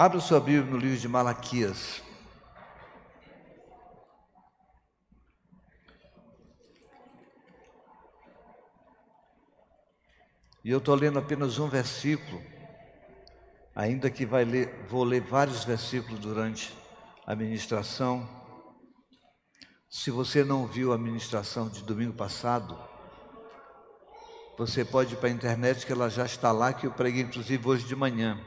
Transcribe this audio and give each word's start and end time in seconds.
Abra 0.00 0.20
sua 0.20 0.38
Bíblia 0.38 0.70
no 0.70 0.76
livro 0.76 0.96
de 0.96 1.08
Malaquias. 1.08 2.00
E 10.64 10.70
eu 10.70 10.78
estou 10.78 10.94
lendo 10.94 11.18
apenas 11.18 11.58
um 11.58 11.68
versículo, 11.68 12.40
ainda 13.74 14.08
que 14.08 14.24
ler, 14.24 14.86
vou 14.88 15.02
ler 15.02 15.20
vários 15.20 15.64
versículos 15.64 16.20
durante 16.20 16.72
a 17.26 17.34
ministração. 17.34 18.24
Se 19.90 20.12
você 20.12 20.44
não 20.44 20.64
viu 20.64 20.92
a 20.92 20.96
ministração 20.96 21.68
de 21.68 21.82
domingo 21.82 22.12
passado, 22.12 22.78
você 24.56 24.84
pode 24.84 25.14
ir 25.14 25.16
para 25.16 25.28
a 25.28 25.32
internet 25.32 25.84
que 25.84 25.90
ela 25.90 26.08
já 26.08 26.24
está 26.24 26.52
lá, 26.52 26.72
que 26.72 26.86
eu 26.86 26.92
preguei 26.92 27.22
inclusive 27.22 27.66
hoje 27.66 27.84
de 27.84 27.96
manhã. 27.96 28.40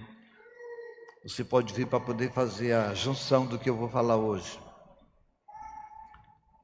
Você 1.23 1.43
pode 1.43 1.71
vir 1.71 1.85
para 1.85 1.99
poder 1.99 2.31
fazer 2.31 2.73
a 2.73 2.95
junção 2.95 3.45
do 3.45 3.59
que 3.59 3.69
eu 3.69 3.77
vou 3.77 3.87
falar 3.87 4.15
hoje. 4.15 4.59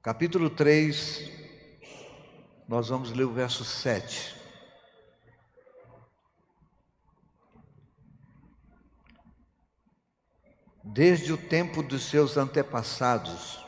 Capítulo 0.02 0.50
3, 0.50 1.30
nós 2.68 2.90
vamos 2.90 3.12
ler 3.12 3.26
o 3.26 3.32
verso 3.32 3.64
7. 3.64 4.36
Desde 10.84 11.32
o 11.34 11.38
tempo 11.38 11.84
dos 11.84 12.06
seus 12.06 12.36
antepassados, 12.36 13.64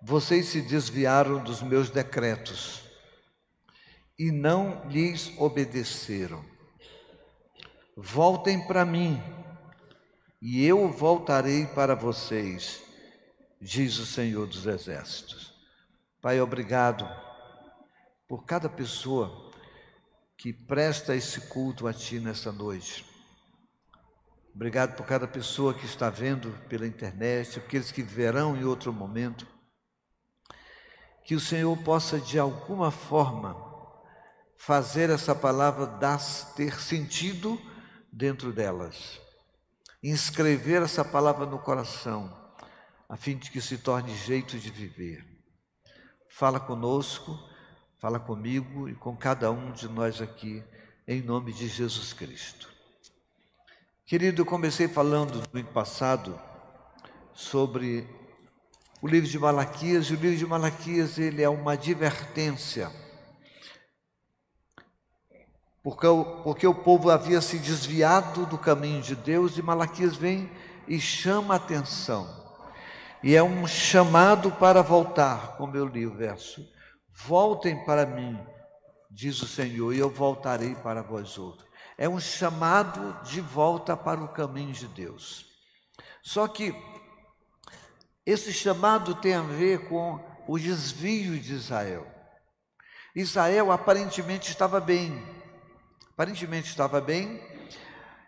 vocês 0.00 0.46
se 0.46 0.62
desviaram 0.62 1.44
dos 1.44 1.60
meus 1.60 1.90
decretos 1.90 2.84
e 4.18 4.32
não 4.32 4.88
lhes 4.88 5.30
obedeceram. 5.36 6.42
Voltem 7.94 8.66
para 8.66 8.86
mim 8.86 9.20
e 10.40 10.64
eu 10.64 10.88
voltarei 10.88 11.66
para 11.66 11.96
vocês, 11.96 12.80
diz 13.60 13.98
o 13.98 14.06
Senhor 14.06 14.46
dos 14.46 14.66
Exércitos. 14.66 15.52
Pai, 16.22 16.40
obrigado 16.40 17.08
por 18.28 18.44
cada 18.44 18.68
pessoa 18.68 19.50
que 20.36 20.52
presta 20.52 21.16
esse 21.16 21.40
culto 21.48 21.88
a 21.88 21.92
Ti 21.92 22.20
nessa 22.20 22.52
noite. 22.52 23.04
Obrigado 24.54 24.96
por 24.96 25.06
cada 25.06 25.26
pessoa 25.26 25.74
que 25.74 25.86
está 25.86 26.08
vendo 26.08 26.50
pela 26.68 26.86
internet, 26.86 27.58
aqueles 27.58 27.90
que 27.90 28.02
verão 28.02 28.56
em 28.56 28.64
outro 28.64 28.92
momento. 28.92 29.46
Que 31.24 31.34
o 31.34 31.40
Senhor 31.40 31.76
possa, 31.78 32.20
de 32.20 32.38
alguma 32.38 32.90
forma, 32.90 33.56
fazer 34.56 35.10
essa 35.10 35.34
palavra 35.34 35.86
dar, 35.86 36.18
ter 36.54 36.80
sentido 36.80 37.60
dentro 38.12 38.52
delas 38.52 39.20
inscrever 40.02 40.82
essa 40.82 41.04
palavra 41.04 41.46
no 41.46 41.58
coração, 41.58 42.32
a 43.08 43.16
fim 43.16 43.36
de 43.36 43.50
que 43.50 43.60
se 43.60 43.78
torne 43.78 44.14
jeito 44.14 44.58
de 44.58 44.70
viver. 44.70 45.24
Fala 46.28 46.60
conosco, 46.60 47.38
fala 47.98 48.20
comigo 48.20 48.88
e 48.88 48.94
com 48.94 49.16
cada 49.16 49.50
um 49.50 49.72
de 49.72 49.88
nós 49.88 50.20
aqui, 50.20 50.62
em 51.06 51.22
nome 51.22 51.52
de 51.52 51.66
Jesus 51.66 52.12
Cristo. 52.12 52.68
Querido, 54.06 54.42
eu 54.42 54.46
comecei 54.46 54.88
falando 54.88 55.42
no 55.52 55.64
passado 55.64 56.40
sobre 57.34 58.08
o 59.02 59.06
livro 59.06 59.28
de 59.28 59.38
Malaquias, 59.38 60.06
e 60.06 60.14
o 60.14 60.16
livro 60.16 60.36
de 60.36 60.46
Malaquias 60.46 61.18
ele 61.18 61.42
é 61.42 61.48
uma 61.48 61.72
advertência 61.72 62.90
porque 65.88 66.06
o, 66.06 66.24
porque 66.42 66.66
o 66.66 66.74
povo 66.74 67.10
havia 67.10 67.40
se 67.40 67.58
desviado 67.58 68.44
do 68.44 68.58
caminho 68.58 69.00
de 69.00 69.16
Deus, 69.16 69.56
e 69.56 69.62
Malaquias 69.62 70.14
vem 70.14 70.50
e 70.86 71.00
chama 71.00 71.54
a 71.54 71.56
atenção. 71.56 72.28
E 73.22 73.34
é 73.34 73.42
um 73.42 73.66
chamado 73.66 74.52
para 74.52 74.82
voltar, 74.82 75.56
como 75.56 75.74
eu 75.74 75.86
li 75.86 76.06
o 76.06 76.14
verso. 76.14 76.62
Voltem 77.10 77.86
para 77.86 78.04
mim, 78.04 78.38
diz 79.10 79.40
o 79.40 79.48
Senhor, 79.48 79.94
e 79.94 79.98
eu 79.98 80.10
voltarei 80.10 80.74
para 80.74 81.00
vós 81.00 81.38
outros. 81.38 81.66
É 81.96 82.06
um 82.06 82.20
chamado 82.20 83.18
de 83.22 83.40
volta 83.40 83.96
para 83.96 84.22
o 84.22 84.28
caminho 84.28 84.74
de 84.74 84.86
Deus. 84.88 85.46
Só 86.22 86.46
que 86.46 86.74
esse 88.26 88.52
chamado 88.52 89.14
tem 89.14 89.32
a 89.32 89.40
ver 89.40 89.88
com 89.88 90.22
o 90.46 90.58
desvio 90.58 91.40
de 91.40 91.54
Israel. 91.54 92.06
Israel 93.14 93.72
aparentemente 93.72 94.50
estava 94.50 94.78
bem, 94.80 95.37
aparentemente 96.18 96.68
estava 96.68 97.00
bem, 97.00 97.40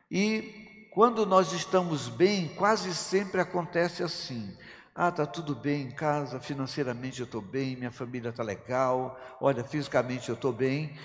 e 0.08 0.86
quando 0.94 1.26
nós 1.26 1.52
estamos 1.52 2.08
bem, 2.08 2.46
quase 2.54 2.94
sempre 2.94 3.40
acontece 3.40 4.00
assim. 4.00 4.56
Ah, 4.94 5.08
está 5.08 5.26
tudo 5.26 5.56
bem 5.56 5.88
em 5.88 5.90
casa, 5.90 6.38
financeiramente 6.38 7.18
eu 7.18 7.24
estou 7.24 7.42
bem, 7.42 7.74
minha 7.74 7.90
família 7.90 8.28
está 8.28 8.44
legal, 8.44 9.18
olha, 9.40 9.64
fisicamente 9.64 10.28
eu 10.28 10.36
estou 10.36 10.52
bem. 10.52 10.96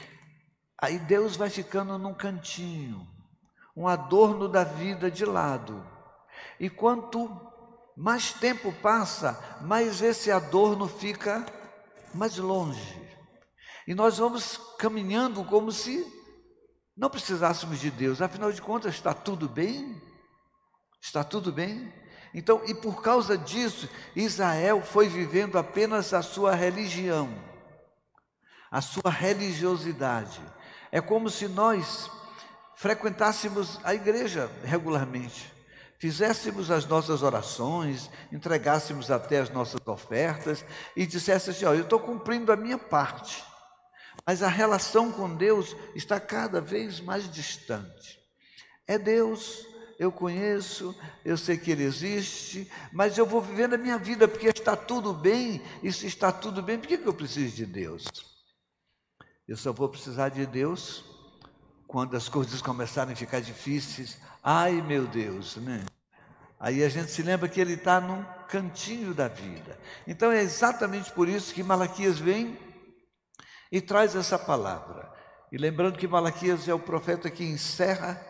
Aí 0.79 0.99
Deus 0.99 1.35
vai 1.35 1.49
ficando 1.49 1.97
num 1.97 2.13
cantinho, 2.13 3.07
um 3.75 3.87
adorno 3.87 4.47
da 4.47 4.63
vida 4.63 5.09
de 5.09 5.25
lado. 5.25 5.83
E 6.59 6.69
quanto 6.69 7.31
mais 7.97 8.31
tempo 8.31 8.71
passa, 8.71 9.57
mais 9.59 10.03
esse 10.03 10.29
adorno 10.29 10.87
fica 10.87 11.43
mais 12.13 12.37
longe. 12.37 13.01
E 13.87 13.95
nós 13.95 14.19
vamos 14.19 14.57
caminhando 14.77 15.43
como 15.45 15.71
se 15.71 16.13
não 16.95 17.09
precisássemos 17.09 17.79
de 17.79 17.91
Deus, 17.91 18.21
afinal 18.21 18.51
de 18.51 18.61
contas, 18.61 18.95
está 18.95 19.13
tudo 19.13 19.49
bem? 19.49 20.01
Está 21.01 21.23
tudo 21.23 21.51
bem? 21.51 21.93
Então, 22.33 22.61
e 22.65 22.73
por 22.73 23.01
causa 23.01 23.37
disso, 23.37 23.89
Israel 24.15 24.81
foi 24.81 25.07
vivendo 25.07 25.57
apenas 25.57 26.13
a 26.13 26.21
sua 26.21 26.55
religião, 26.55 27.29
a 28.71 28.81
sua 28.81 29.11
religiosidade. 29.11 30.41
É 30.91 31.01
como 31.01 31.29
se 31.29 31.47
nós 31.47 32.09
frequentássemos 32.75 33.79
a 33.83 33.93
igreja 33.93 34.49
regularmente, 34.63 35.53
fizéssemos 35.99 36.71
as 36.71 36.85
nossas 36.85 37.23
orações, 37.23 38.09
entregássemos 38.31 39.11
até 39.11 39.39
as 39.39 39.49
nossas 39.49 39.85
ofertas 39.85 40.63
e 40.95 41.05
dissesse 41.05 41.49
assim: 41.49 41.65
ó, 41.65 41.73
eu 41.73 41.83
estou 41.83 41.99
cumprindo 41.99 42.51
a 42.51 42.55
minha 42.55 42.77
parte 42.77 43.43
mas 44.25 44.41
a 44.41 44.47
relação 44.47 45.11
com 45.11 45.35
Deus 45.35 45.75
está 45.93 46.19
cada 46.19 46.59
vez 46.59 46.99
mais 46.99 47.29
distante. 47.31 48.19
É 48.87 48.97
Deus, 48.97 49.67
eu 49.99 50.11
conheço, 50.11 50.95
eu 51.23 51.37
sei 51.37 51.57
que 51.57 51.71
Ele 51.71 51.83
existe, 51.83 52.69
mas 52.91 53.17
eu 53.17 53.25
vou 53.25 53.41
vivendo 53.41 53.75
a 53.75 53.77
minha 53.77 53.97
vida 53.97 54.27
porque 54.27 54.47
está 54.47 54.75
tudo 54.75 55.13
bem, 55.13 55.61
e 55.83 55.91
se 55.91 56.07
está 56.07 56.31
tudo 56.31 56.61
bem, 56.61 56.79
por 56.79 56.87
que 56.87 56.99
eu 57.03 57.13
preciso 57.13 57.55
de 57.55 57.65
Deus? 57.65 58.05
Eu 59.47 59.55
só 59.55 59.71
vou 59.71 59.87
precisar 59.87 60.29
de 60.29 60.45
Deus 60.45 61.05
quando 61.87 62.17
as 62.17 62.27
coisas 62.27 62.61
começarem 62.61 63.13
a 63.13 63.15
ficar 63.15 63.39
difíceis. 63.39 64.17
Ai 64.43 64.81
meu 64.81 65.05
Deus, 65.05 65.55
né? 65.57 65.85
Aí 66.59 66.83
a 66.83 66.89
gente 66.89 67.11
se 67.11 67.21
lembra 67.21 67.47
que 67.47 67.61
ele 67.61 67.73
está 67.73 68.01
num 68.01 68.23
cantinho 68.47 69.13
da 69.13 69.27
vida. 69.27 69.77
Então 70.07 70.31
é 70.31 70.41
exatamente 70.41 71.11
por 71.11 71.29
isso 71.29 71.53
que 71.53 71.61
Malaquias 71.61 72.17
vem 72.17 72.57
e 73.75 73.81
traz 73.81 74.15
essa 74.15 74.39
palavra. 74.39 75.11
E 75.51 75.57
lembrando 75.57 75.99
que 75.99 76.07
Malaquias 76.07 76.65
é 76.69 76.73
o 76.73 76.79
profeta 76.79 77.29
que 77.29 77.43
encerra 77.43 78.25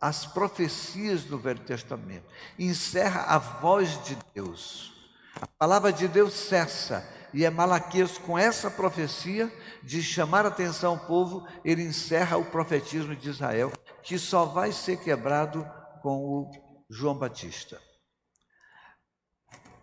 as 0.00 0.24
profecias 0.24 1.24
do 1.24 1.36
Velho 1.36 1.58
Testamento, 1.58 2.24
encerra 2.56 3.22
a 3.22 3.36
voz 3.36 4.00
de 4.04 4.16
Deus. 4.32 4.92
A 5.40 5.46
palavra 5.58 5.92
de 5.92 6.06
Deus 6.06 6.34
cessa, 6.34 7.04
e 7.34 7.44
é 7.44 7.50
Malaquias 7.50 8.16
com 8.16 8.38
essa 8.38 8.70
profecia 8.70 9.52
de 9.82 10.04
chamar 10.04 10.46
atenção 10.46 10.92
ao 10.92 11.04
povo, 11.04 11.48
ele 11.64 11.82
encerra 11.82 12.36
o 12.36 12.44
profetismo 12.44 13.16
de 13.16 13.28
Israel, 13.28 13.72
que 14.04 14.20
só 14.20 14.44
vai 14.44 14.70
ser 14.70 14.98
quebrado 14.98 15.68
com 16.00 16.16
o 16.16 16.50
João 16.88 17.18
Batista. 17.18 17.82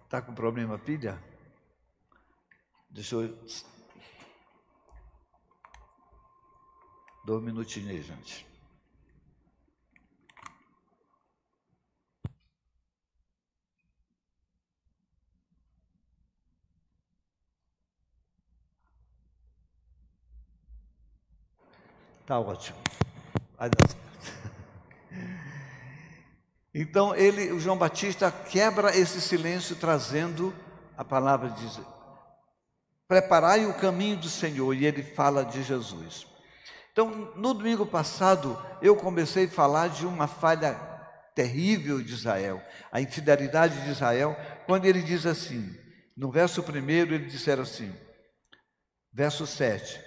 Está 0.05 0.21
com 0.21 0.33
problema, 0.33 0.79
pilha? 0.79 1.21
Deixa 2.89 3.15
eu 3.15 3.37
Dois 7.27 7.43
minutinhos 7.43 7.89
aí, 7.89 8.01
gente. 8.01 8.47
Tá 22.25 22.39
ótimo. 22.39 22.77
Vai 23.57 23.69
dar 23.71 23.89
certo. 23.89 24.07
Então 26.73 27.13
ele, 27.13 27.51
o 27.51 27.59
João 27.59 27.77
Batista 27.77 28.31
quebra 28.31 28.95
esse 28.95 29.19
silêncio 29.19 29.75
trazendo 29.75 30.53
a 30.95 31.03
palavra 31.03 31.49
de 31.49 31.67
preparai 33.05 33.65
o 33.65 33.73
caminho 33.73 34.15
do 34.15 34.29
Senhor 34.29 34.73
e 34.73 34.85
ele 34.85 35.03
fala 35.03 35.43
de 35.43 35.61
Jesus. 35.61 36.36
Então, 36.97 37.31
no 37.35 37.53
domingo 37.53 37.85
passado, 37.85 38.59
eu 38.81 38.95
comecei 38.95 39.45
a 39.45 39.49
falar 39.51 39.87
de 39.87 40.03
uma 40.03 40.27
falha 40.27 40.73
terrível 41.35 42.01
de 42.01 42.11
Israel, 42.11 42.59
a 42.91 42.99
infidelidade 42.99 43.79
de 43.83 43.91
Israel, 43.91 44.35
quando 44.65 44.85
ele 44.85 45.03
diz 45.03 45.23
assim, 45.27 45.77
no 46.17 46.31
verso 46.31 46.63
primeiro 46.63 47.13
ele 47.13 47.27
disser 47.27 47.59
assim, 47.59 47.95
verso 49.13 49.45
7, 49.45 50.01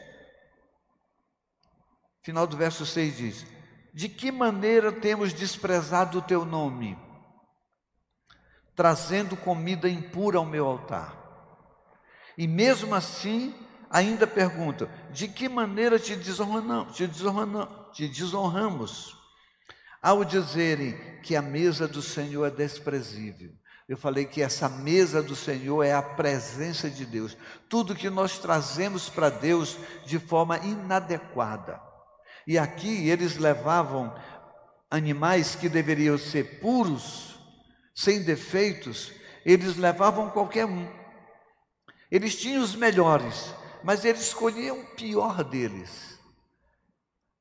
final 2.25 2.45
do 2.45 2.57
verso 2.57 2.85
6 2.85 3.17
diz: 3.17 3.47
De 3.95 4.09
que 4.09 4.33
maneira 4.33 4.91
temos 4.91 5.33
desprezado 5.33 6.19
o 6.19 6.23
teu 6.23 6.45
nome, 6.45 6.99
trazendo 8.75 9.37
comida 9.37 9.89
impura 9.89 10.39
ao 10.39 10.45
meu 10.45 10.67
altar? 10.67 11.17
E 12.37 12.49
mesmo 12.49 12.97
assim, 12.97 13.55
ainda 13.91 14.27
pergunta: 14.27 14.89
De 15.11 15.27
que 15.29 15.49
maneira 15.49 15.99
te 15.99 16.15
desonramos? 16.15 16.97
Te 16.97 17.07
desonramos, 17.07 17.69
te 17.93 18.07
desonramos 18.07 19.17
ao 20.01 20.25
dizerem 20.25 20.97
que 21.23 21.37
a 21.37 21.43
mesa 21.43 21.87
do 21.87 22.01
Senhor 22.01 22.47
é 22.47 22.51
desprezível. 22.51 23.51
Eu 23.89 23.99
falei 23.99 24.25
que 24.25 24.41
essa 24.41 24.69
mesa 24.69 25.21
do 25.21 25.35
Senhor 25.35 25.83
é 25.83 25.93
a 25.93 26.01
presença 26.01 26.89
de 26.89 27.05
Deus. 27.05 27.37
Tudo 27.69 27.95
que 27.95 28.09
nós 28.09 28.39
trazemos 28.39 29.09
para 29.09 29.29
Deus 29.29 29.77
de 30.07 30.19
forma 30.19 30.59
inadequada. 30.59 31.81
E 32.47 32.57
aqui 32.57 33.09
eles 33.09 33.37
levavam 33.37 34.15
animais 34.89 35.57
que 35.57 35.69
deveriam 35.69 36.17
ser 36.17 36.61
puros, 36.61 37.39
sem 37.95 38.23
defeitos, 38.23 39.13
eles 39.45 39.77
levavam 39.77 40.31
qualquer 40.31 40.67
um. 40.67 40.89
Eles 42.11 42.35
tinham 42.35 42.63
os 42.63 42.75
melhores, 42.75 43.55
mas 43.83 44.05
eles 44.05 44.23
escolhiam 44.23 44.81
o 44.81 44.87
pior 44.95 45.43
deles. 45.45 46.19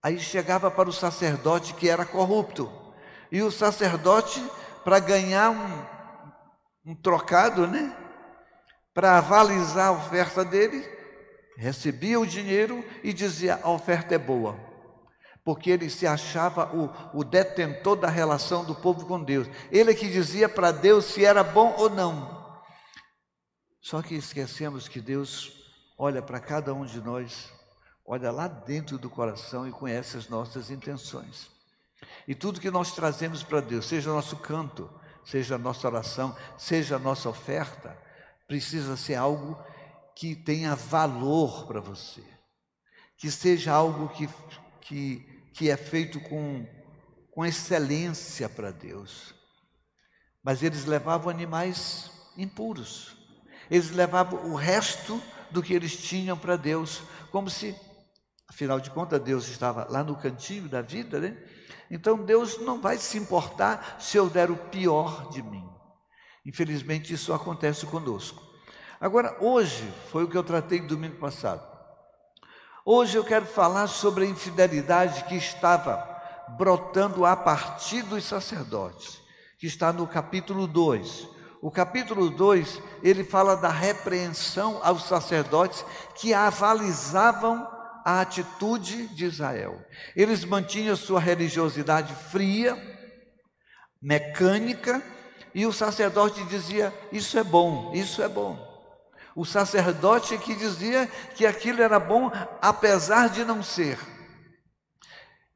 Aí 0.01 0.19
chegava 0.19 0.71
para 0.71 0.89
o 0.89 0.94
sacerdote 0.94 1.74
que 1.74 1.89
era 1.89 2.06
corrupto, 2.06 2.71
e 3.31 3.41
o 3.41 3.51
sacerdote, 3.51 4.44
para 4.83 5.00
ganhar 5.00 5.51
um, 5.51 6.91
um 6.91 6.95
trocado, 6.95 7.68
né? 7.68 7.95
Para 8.94 9.18
avalizar 9.18 9.89
a 9.89 9.91
oferta 9.91 10.44
dele, 10.44 10.83
recebia 11.57 12.19
o 12.19 12.25
dinheiro 12.25 12.83
e 13.03 13.13
dizia: 13.13 13.59
a 13.62 13.69
oferta 13.69 14.15
é 14.15 14.18
boa 14.18 14.69
porque 15.50 15.71
ele 15.71 15.89
se 15.89 16.06
achava 16.06 16.69
o, 16.75 16.92
o 17.12 17.24
detentor 17.24 17.95
da 17.95 18.07
relação 18.07 18.63
do 18.63 18.75
povo 18.75 19.07
com 19.07 19.24
Deus. 19.24 19.47
Ele 19.71 19.89
é 19.89 19.95
que 19.95 20.07
dizia 20.07 20.47
para 20.47 20.71
Deus 20.71 21.06
se 21.06 21.25
era 21.25 21.44
bom 21.44 21.74
ou 21.75 21.89
não. 21.89 22.62
Só 23.81 24.01
que 24.03 24.13
esquecemos 24.13 24.88
que 24.88 25.01
Deus 25.01 25.58
olha 25.99 26.21
para 26.21 26.39
cada 26.39 26.73
um 26.73 26.83
de 26.83 26.99
nós, 26.99 27.51
olha 28.03 28.31
lá 28.31 28.47
dentro 28.47 28.97
do 28.97 29.09
coração 29.09 29.67
e 29.67 29.71
conhece 29.71 30.17
as 30.17 30.27
nossas 30.27 30.71
intenções. 30.71 31.51
E 32.27 32.33
tudo 32.33 32.59
que 32.59 32.71
nós 32.71 32.93
trazemos 32.95 33.43
para 33.43 33.59
Deus, 33.59 33.85
seja 33.85 34.11
nosso 34.11 34.37
canto, 34.37 34.89
seja 35.23 35.57
nossa 35.57 35.85
oração, 35.87 36.35
seja 36.57 36.95
a 36.95 36.99
nossa 36.99 37.29
oferta, 37.29 37.95
precisa 38.47 38.97
ser 38.97 39.15
algo 39.15 39.61
que 40.15 40.35
tenha 40.35 40.75
valor 40.75 41.67
para 41.67 41.81
você, 41.81 42.23
que 43.17 43.29
seja 43.29 43.73
algo 43.73 44.07
que, 44.09 44.27
que 44.81 45.39
que 45.59 45.69
é 45.69 45.75
feito 45.75 46.21
com, 46.21 46.65
com 47.31 47.45
excelência 47.45 48.47
para 48.47 48.71
Deus. 48.71 49.35
Mas 50.41 50.63
eles 50.63 50.85
levavam 50.85 51.29
animais 51.29 52.09
impuros. 52.37 53.17
Eles 53.69 53.91
levavam 53.91 54.49
o 54.49 54.55
resto 54.55 55.21
do 55.51 55.61
que 55.61 55.73
eles 55.73 55.97
tinham 55.97 56.37
para 56.37 56.55
Deus, 56.55 57.01
como 57.31 57.49
se, 57.49 57.75
afinal 58.47 58.79
de 58.79 58.89
contas, 58.89 59.21
Deus 59.21 59.47
estava 59.47 59.87
lá 59.89 60.03
no 60.03 60.15
cantinho 60.15 60.67
da 60.67 60.81
vida, 60.81 61.19
né? 61.19 61.37
Então 61.89 62.17
Deus 62.17 62.59
não 62.59 62.79
vai 62.79 62.97
se 62.97 63.17
importar 63.17 63.97
se 63.99 64.17
eu 64.17 64.29
der 64.29 64.51
o 64.51 64.57
pior 64.57 65.29
de 65.29 65.41
mim. 65.41 65.67
Infelizmente, 66.45 67.13
isso 67.13 67.33
acontece 67.33 67.85
conosco. 67.85 68.47
Agora, 69.01 69.37
hoje, 69.39 69.91
foi 70.11 70.23
o 70.23 70.27
que 70.27 70.37
eu 70.37 70.43
tratei 70.43 70.79
domingo 70.79 71.17
passado. 71.17 71.67
Hoje 72.85 73.17
eu 73.17 73.23
quero 73.23 73.45
falar 73.45 73.87
sobre 73.87 74.25
a 74.25 74.27
infidelidade 74.27 75.23
que 75.25 75.35
estava 75.35 75.97
brotando 76.57 77.25
a 77.25 77.35
partir 77.35 78.01
dos 78.03 78.23
sacerdotes, 78.23 79.21
que 79.57 79.67
está 79.67 79.93
no 79.93 80.07
capítulo 80.07 80.65
2. 80.67 81.38
O 81.61 81.69
capítulo 81.69 82.29
2, 82.29 82.81
ele 83.03 83.23
fala 83.23 83.56
da 83.56 83.69
repreensão 83.69 84.79
aos 84.83 85.03
sacerdotes 85.03 85.85
que 86.15 86.33
avalizavam 86.33 87.67
a 88.06 88.21
atitude 88.21 89.07
de 89.07 89.25
Israel. 89.25 89.79
Eles 90.15 90.45
mantinham 90.45 90.95
sua 90.95 91.19
religiosidade 91.19 92.13
fria, 92.31 92.77
mecânica, 94.01 95.03
e 95.53 95.65
o 95.65 95.73
sacerdote 95.73 96.44
dizia: 96.45 96.94
Isso 97.11 97.38
é 97.38 97.44
bom, 97.44 97.91
isso 97.94 98.21
é 98.21 98.29
bom 98.29 98.69
o 99.39 99.45
sacerdote 99.45 100.38
que 100.38 100.53
dizia 100.53 101.07
que 101.33 101.45
aquilo 101.45 101.81
era 101.81 101.97
bom, 101.97 102.29
apesar 102.61 103.29
de 103.29 103.45
não 103.45 103.63
ser. 103.63 103.97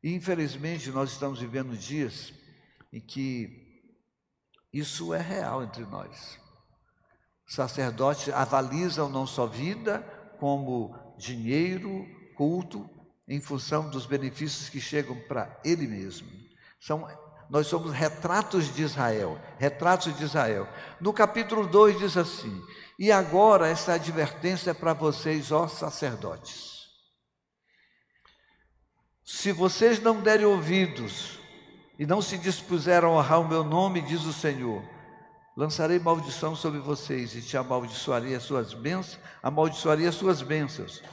Infelizmente, 0.02 0.90
nós 0.90 1.12
estamos 1.12 1.40
vivendo 1.40 1.76
dias 1.76 2.34
em 2.94 3.02
que 3.02 3.63
isso 4.74 5.14
é 5.14 5.22
real 5.22 5.64
entre 5.64 5.86
nós. 5.86 6.40
Sacerdotes 7.46 8.34
avalizam 8.34 9.08
não 9.08 9.28
só 9.28 9.46
vida, 9.46 10.00
como 10.40 10.96
dinheiro, 11.18 12.06
culto, 12.36 12.90
em 13.28 13.40
função 13.40 13.90
dos 13.90 14.06
benefícios 14.06 14.70
que 14.70 14.82
chegam 14.82 15.16
para 15.28 15.60
ele 15.64 15.88
mesmo. 15.88 16.28
São, 16.80 17.08
nós 17.50 17.68
somos 17.68 17.94
retratos 17.94 18.74
de 18.74 18.82
Israel, 18.82 19.40
retratos 19.60 20.18
de 20.18 20.24
Israel. 20.24 20.68
No 21.00 21.14
capítulo 21.14 21.68
2 21.68 22.00
diz 22.00 22.18
assim: 22.18 22.62
e 22.98 23.12
agora 23.12 23.68
essa 23.68 23.94
advertência 23.94 24.72
é 24.72 24.74
para 24.74 24.94
vocês, 24.94 25.52
ó 25.52 25.68
sacerdotes. 25.68 26.84
Se 29.24 29.52
vocês 29.52 30.00
não 30.00 30.22
derem 30.22 30.46
ouvidos 30.46 31.40
e 31.98 32.06
não 32.06 32.22
se 32.22 32.38
dispuseram 32.38 33.10
a 33.10 33.20
honrar 33.20 33.42
o 33.42 33.48
meu 33.48 33.64
nome, 33.64 34.02
diz 34.02 34.26
o 34.26 34.34
Senhor, 34.34 34.82
lançarei 35.56 36.00
maldição 36.00 36.56
sobre 36.56 36.80
vocês 36.80 37.36
e 37.36 37.42
te 37.42 37.56
amaldiçoarei 37.56 38.36
as 38.36 38.44
suas 38.44 38.74
bênçãos, 38.74 39.20
amaldiçoarei 39.42 40.08
as 40.08 40.16
suas 40.16 40.42
bênçãos. 40.42 41.04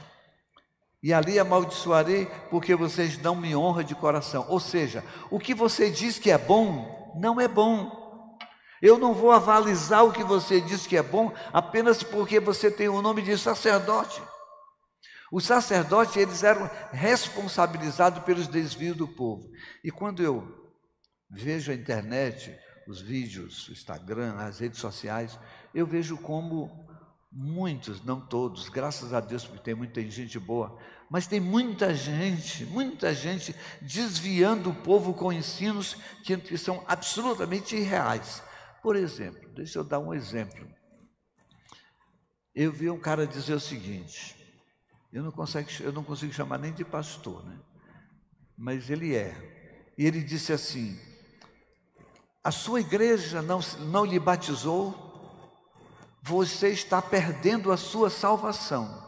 E 1.03 1.13
ali 1.13 1.39
amaldiçoarei 1.39 2.27
porque 2.49 2.75
vocês 2.75 3.17
não 3.17 3.35
me 3.35 3.55
honram 3.55 3.83
de 3.83 3.95
coração. 3.95 4.45
Ou 4.47 4.59
seja, 4.59 5.03
o 5.31 5.39
que 5.39 5.53
você 5.53 5.89
diz 5.89 6.19
que 6.19 6.29
é 6.29 6.37
bom, 6.37 7.15
não 7.19 7.41
é 7.41 7.47
bom. 7.47 8.37
Eu 8.79 8.97
não 8.97 9.13
vou 9.13 9.31
avalizar 9.31 10.05
o 10.05 10.11
que 10.11 10.23
você 10.23 10.61
diz 10.61 10.85
que 10.85 10.97
é 10.97 11.01
bom 11.01 11.33
apenas 11.51 12.03
porque 12.03 12.39
você 12.39 12.69
tem 12.69 12.87
o 12.87 13.01
nome 13.01 13.23
de 13.23 13.35
sacerdote. 13.37 14.21
Os 15.31 15.45
sacerdotes, 15.45 16.17
eles 16.17 16.43
eram 16.43 16.69
responsabilizados 16.91 18.23
pelos 18.23 18.47
desvios 18.47 18.97
do 18.97 19.07
povo. 19.07 19.49
E 19.83 19.89
quando 19.89 20.21
eu 20.21 20.60
vejo 21.31 21.71
a 21.71 21.75
internet, 21.75 22.57
os 22.87 22.99
vídeos, 23.01 23.67
o 23.67 23.71
Instagram, 23.71 24.35
as 24.35 24.59
redes 24.59 24.79
sociais, 24.79 25.39
eu 25.73 25.85
vejo 25.85 26.17
como 26.17 26.89
muitos, 27.31 28.03
não 28.03 28.19
todos, 28.19 28.67
graças 28.67 29.13
a 29.13 29.21
Deus, 29.21 29.45
porque 29.45 29.63
tem 29.63 29.75
muita 29.75 30.01
gente 30.01 30.37
boa, 30.37 30.77
mas 31.09 31.27
tem 31.27 31.39
muita 31.39 31.93
gente, 31.93 32.65
muita 32.65 33.13
gente 33.13 33.55
desviando 33.81 34.69
o 34.69 34.75
povo 34.75 35.13
com 35.13 35.31
ensinos 35.31 35.95
que, 36.23 36.57
são 36.57 36.83
absolutamente 36.87 37.75
irreais. 37.75 38.43
Por 38.83 38.95
exemplo, 38.95 39.49
deixa 39.53 39.79
eu 39.79 39.83
dar 39.83 39.99
um 39.99 40.13
exemplo. 40.13 40.67
Eu 42.53 42.71
vi 42.71 42.89
um 42.89 42.99
cara 42.99 43.25
dizer 43.25 43.53
o 43.53 43.59
seguinte: 43.59 44.35
eu 45.13 45.23
não, 45.23 45.31
consigo, 45.31 45.69
eu 45.81 45.93
não 45.93 46.03
consigo 46.03 46.33
chamar 46.33 46.57
nem 46.57 46.73
de 46.73 46.83
pastor, 46.83 47.45
né? 47.45 47.57
mas 48.57 48.89
ele 48.89 49.15
é. 49.15 49.93
E 49.97 50.05
ele 50.05 50.21
disse 50.21 50.51
assim: 50.51 50.99
a 52.43 52.51
sua 52.51 52.79
igreja 52.81 53.41
não, 53.41 53.59
não 53.79 54.03
lhe 54.03 54.19
batizou, 54.19 55.09
você 56.21 56.69
está 56.69 57.01
perdendo 57.01 57.71
a 57.71 57.77
sua 57.77 58.09
salvação. 58.09 59.01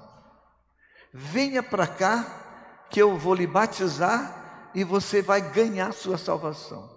Venha 1.11 1.61
para 1.61 1.87
cá, 1.87 2.87
que 2.89 3.01
eu 3.01 3.17
vou 3.17 3.33
lhe 3.33 3.47
batizar 3.47 4.71
e 4.75 4.83
você 4.83 5.21
vai 5.21 5.41
ganhar 5.51 5.91
sua 5.93 6.17
salvação. 6.17 6.91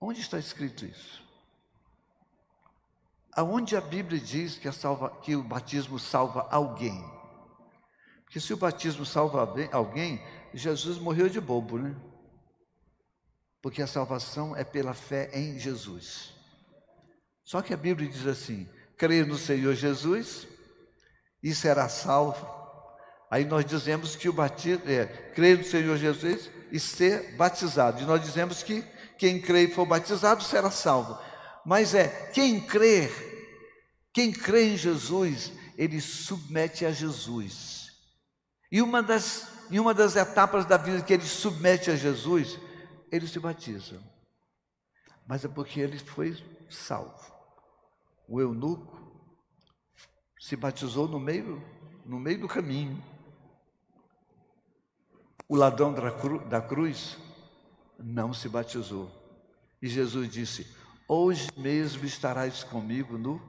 Onde 0.00 0.20
está 0.20 0.38
escrito 0.38 0.84
isso? 0.84 1.22
Aonde 3.34 3.76
a 3.76 3.80
Bíblia 3.80 4.20
diz 4.20 4.58
que, 4.58 4.70
salva, 4.72 5.10
que 5.22 5.34
o 5.36 5.42
batismo 5.42 5.98
salva 5.98 6.48
alguém? 6.50 7.02
Porque 8.24 8.40
se 8.40 8.52
o 8.52 8.56
batismo 8.56 9.06
salva 9.06 9.48
alguém, 9.72 10.20
Jesus 10.52 10.98
morreu 10.98 11.28
de 11.28 11.40
bobo, 11.40 11.78
né? 11.78 11.94
Porque 13.62 13.80
a 13.80 13.86
salvação 13.86 14.56
é 14.56 14.64
pela 14.64 14.92
fé 14.92 15.30
em 15.32 15.58
Jesus. 15.58 16.34
Só 17.44 17.62
que 17.62 17.72
a 17.72 17.76
Bíblia 17.76 18.10
diz 18.10 18.26
assim: 18.26 18.68
crer 18.98 19.26
no 19.26 19.38
Senhor 19.38 19.74
Jesus 19.74 20.46
e 21.42 21.54
será 21.54 21.88
salvo. 21.88 22.46
Aí 23.30 23.44
nós 23.44 23.64
dizemos 23.64 24.14
que 24.14 24.28
o 24.28 24.32
batismo 24.32 24.90
é 24.90 25.06
crer 25.06 25.58
no 25.58 25.64
Senhor 25.64 25.96
Jesus 25.96 26.50
e 26.70 26.78
ser 26.78 27.34
batizado. 27.36 28.02
E 28.02 28.04
nós 28.04 28.20
dizemos 28.20 28.62
que 28.62 28.84
quem 29.16 29.40
crê 29.40 29.64
e 29.64 29.74
for 29.74 29.86
batizado 29.86 30.42
será 30.42 30.70
salvo. 30.70 31.18
Mas 31.64 31.94
é 31.94 32.08
quem 32.32 32.60
crê, 32.60 33.10
quem 34.12 34.32
crê 34.32 34.70
em 34.70 34.76
Jesus, 34.76 35.52
ele 35.78 36.00
submete 36.00 36.84
a 36.84 36.90
Jesus. 36.90 37.86
E 38.70 38.82
uma 38.82 39.02
das, 39.02 39.46
uma 39.70 39.94
das 39.94 40.16
etapas 40.16 40.66
da 40.66 40.76
vida 40.76 41.02
que 41.02 41.12
ele 41.12 41.26
submete 41.26 41.90
a 41.90 41.96
Jesus, 41.96 42.58
ele 43.12 43.28
se 43.28 43.38
batiza. 43.38 44.02
Mas 45.26 45.44
é 45.44 45.48
porque 45.48 45.78
ele 45.78 45.98
foi 45.98 46.34
salvo. 46.70 47.30
O 48.26 48.40
eunuco 48.40 48.98
se 50.40 50.56
batizou 50.56 51.06
no 51.06 51.20
meio, 51.20 51.62
no 52.06 52.18
meio 52.18 52.40
do 52.40 52.48
caminho. 52.48 53.00
O 55.46 55.54
ladrão 55.54 55.92
da, 55.92 56.10
cru, 56.10 56.48
da 56.48 56.60
cruz 56.62 57.18
não 57.98 58.32
se 58.32 58.48
batizou. 58.48 59.10
E 59.80 59.86
Jesus 59.86 60.30
disse: 60.30 60.74
Hoje 61.06 61.48
mesmo 61.56 62.06
estarás 62.06 62.64
comigo 62.64 63.18
no 63.18 63.40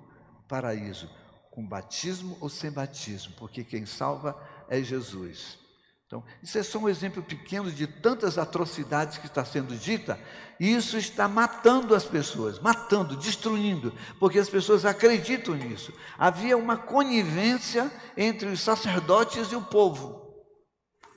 paraíso, 0.50 1.10
com 1.50 1.65
batismo 1.65 2.38
ou 2.41 2.50
sem 2.50 2.70
batismo, 2.70 3.34
porque 3.38 3.63
quem 3.63 3.86
salva 3.86 4.38
é 4.67 4.84
Jesus. 4.84 5.62
Então, 6.05 6.24
isso 6.43 6.57
é 6.57 6.63
só 6.63 6.77
um 6.77 6.89
exemplo 6.89 7.24
pequeno 7.24 7.72
de 7.72 7.88
tantas 7.88 8.38
atrocidades 8.38 9.17
que 9.17 9.25
está 9.25 9.43
sendo 9.43 9.75
dita, 9.75 10.19
e 10.60 10.72
isso 10.72 10.98
está 10.98 11.27
matando 11.27 11.95
as 11.95 12.05
pessoas, 12.05 12.60
matando, 12.60 13.17
destruindo, 13.17 13.93
porque 14.19 14.38
as 14.38 14.50
pessoas 14.50 14.86
acreditam 14.86 15.55
nisso. 15.55 15.91
Havia 16.17 16.57
uma 16.57 16.77
conivência 16.77 17.91
entre 18.15 18.50
os 18.50 18.62
sacerdotes 18.62 19.51
e 19.51 19.55
o 19.55 19.62
povo, 19.62 20.45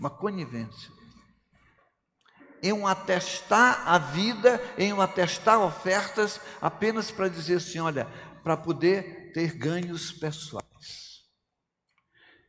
uma 0.00 0.10
conivência. 0.10 0.90
Em 2.62 2.72
um 2.72 2.86
atestar 2.86 3.82
a 3.86 3.98
vida, 3.98 4.60
em 4.78 4.92
um 4.92 5.00
atestar 5.00 5.60
ofertas, 5.60 6.40
apenas 6.60 7.10
para 7.10 7.28
dizer 7.28 7.56
assim: 7.56 7.78
olha, 7.78 8.06
para 8.42 8.56
poder 8.56 9.30
ter 9.32 9.52
ganhos 9.52 10.10
pessoais. 10.10 10.65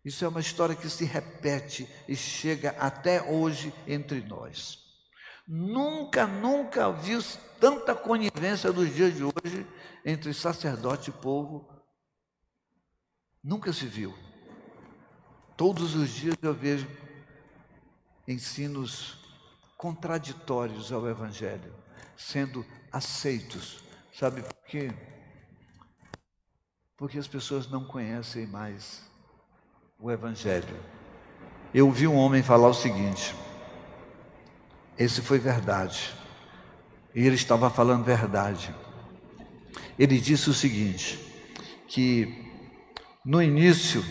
Isso 0.08 0.24
é 0.24 0.28
uma 0.30 0.40
história 0.40 0.74
que 0.74 0.90
se 0.90 1.04
repete 1.04 1.86
e 2.08 2.16
chega 2.16 2.70
até 2.80 3.22
hoje 3.22 3.74
entre 3.86 4.22
nós. 4.22 4.80
Nunca, 5.46 6.26
nunca 6.26 6.90
viu 6.94 7.20
tanta 7.60 7.94
conivência 7.94 8.72
nos 8.72 8.96
dias 8.96 9.14
de 9.14 9.26
hoje 9.26 9.68
entre 10.06 10.34
sacerdote 10.34 11.10
e 11.10 11.14
povo. 11.14 11.68
Nunca 13.44 13.74
se 13.74 13.86
viu. 13.86 14.18
Todos 15.58 15.94
os 15.94 16.10
dias 16.10 16.38
eu 16.42 16.54
vejo 16.54 16.88
ensinos 18.26 19.28
contraditórios 19.76 20.90
ao 20.94 21.06
Evangelho 21.06 21.76
sendo 22.16 22.66
aceitos. 22.94 23.84
Sabe 24.18 24.42
por 24.42 24.64
quê? 24.66 24.90
Porque 26.96 27.20
as 27.20 27.28
pessoas 27.28 27.68
não 27.68 27.84
conhecem 27.84 28.48
mais 28.48 29.06
o 30.00 30.12
Evangelho. 30.12 30.80
Eu 31.74 31.88
ouvi 31.88 32.08
um 32.08 32.16
homem 32.16 32.44
falar 32.44 32.68
o 32.68 32.74
seguinte: 32.74 33.36
esse 34.98 35.22
foi 35.22 35.39
verdade, 35.39 36.13
e 37.13 37.25
ele 37.25 37.36
estava 37.36 37.70
falando 37.70 38.04
verdade. 38.04 38.74
Ele 39.98 40.20
disse 40.20 40.50
o 40.50 40.54
seguinte: 40.54 41.20
que 41.88 42.51
no 43.25 43.42
início 43.42 44.04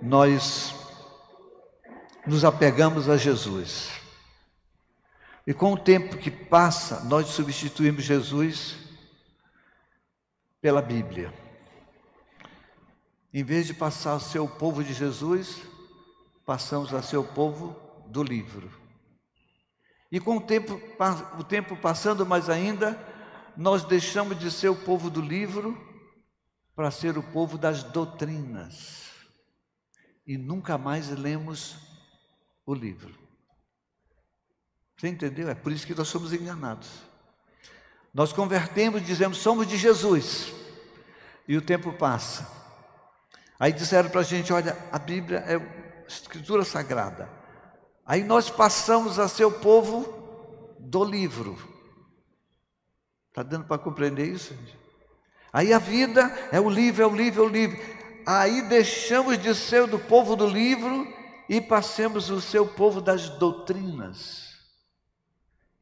nós 0.00 0.74
nos 2.26 2.44
apegamos 2.44 3.08
a 3.08 3.16
Jesus, 3.16 3.90
e 5.46 5.54
com 5.54 5.72
o 5.72 5.78
tempo 5.78 6.18
que 6.18 6.30
passa, 6.30 7.04
nós 7.04 7.28
substituímos 7.28 8.04
Jesus 8.04 8.76
pela 10.60 10.82
Bíblia. 10.82 11.39
Em 13.32 13.44
vez 13.44 13.66
de 13.66 13.74
passar 13.74 14.14
a 14.14 14.20
ser 14.20 14.40
o 14.40 14.48
povo 14.48 14.82
de 14.82 14.92
Jesus, 14.92 15.62
passamos 16.44 16.92
a 16.92 17.00
ser 17.00 17.16
o 17.16 17.24
povo 17.24 17.76
do 18.08 18.22
livro. 18.22 18.70
E 20.10 20.18
com 20.18 20.38
o 20.38 20.40
tempo, 20.40 20.80
o 21.38 21.44
tempo 21.44 21.76
passando 21.76 22.26
mais 22.26 22.50
ainda, 22.50 22.98
nós 23.56 23.84
deixamos 23.84 24.38
de 24.38 24.50
ser 24.50 24.68
o 24.68 24.74
povo 24.74 25.08
do 25.08 25.20
livro 25.20 25.78
para 26.74 26.90
ser 26.90 27.16
o 27.16 27.22
povo 27.22 27.56
das 27.56 27.84
doutrinas. 27.84 29.10
E 30.26 30.36
nunca 30.36 30.76
mais 30.76 31.08
lemos 31.10 31.76
o 32.66 32.74
livro. 32.74 33.14
Você 34.96 35.08
entendeu? 35.08 35.48
É 35.48 35.54
por 35.54 35.70
isso 35.70 35.86
que 35.86 35.94
nós 35.94 36.08
somos 36.08 36.32
enganados. 36.32 36.88
Nós 38.12 38.32
convertemos, 38.32 39.06
dizemos, 39.06 39.38
somos 39.38 39.66
de 39.66 39.76
Jesus. 39.76 40.52
E 41.46 41.56
o 41.56 41.62
tempo 41.62 41.92
passa. 41.92 42.59
Aí 43.60 43.74
disseram 43.74 44.08
para 44.08 44.22
a 44.22 44.24
gente: 44.24 44.50
olha, 44.54 44.76
a 44.90 44.98
Bíblia 44.98 45.44
é 45.46 46.04
escritura 46.08 46.64
sagrada. 46.64 47.28
Aí 48.06 48.24
nós 48.24 48.48
passamos 48.48 49.18
a 49.18 49.28
ser 49.28 49.44
o 49.44 49.52
povo 49.52 50.74
do 50.80 51.04
livro. 51.04 51.58
Está 53.28 53.42
dando 53.42 53.66
para 53.66 53.78
compreender 53.78 54.26
isso? 54.26 54.56
Aí 55.52 55.72
a 55.72 55.78
vida 55.78 56.22
é 56.50 56.58
o 56.58 56.70
livro, 56.70 57.02
é 57.02 57.06
o 57.06 57.14
livro, 57.14 57.44
é 57.44 57.46
o 57.46 57.48
livro. 57.48 57.78
Aí 58.26 58.62
deixamos 58.62 59.38
de 59.38 59.54
ser 59.54 59.86
do 59.86 59.98
povo 59.98 60.34
do 60.34 60.46
livro 60.46 61.06
e 61.48 61.60
passemos 61.60 62.30
a 62.30 62.40
ser 62.40 62.60
o 62.60 62.66
povo 62.66 63.00
das 63.00 63.28
doutrinas. 63.28 64.58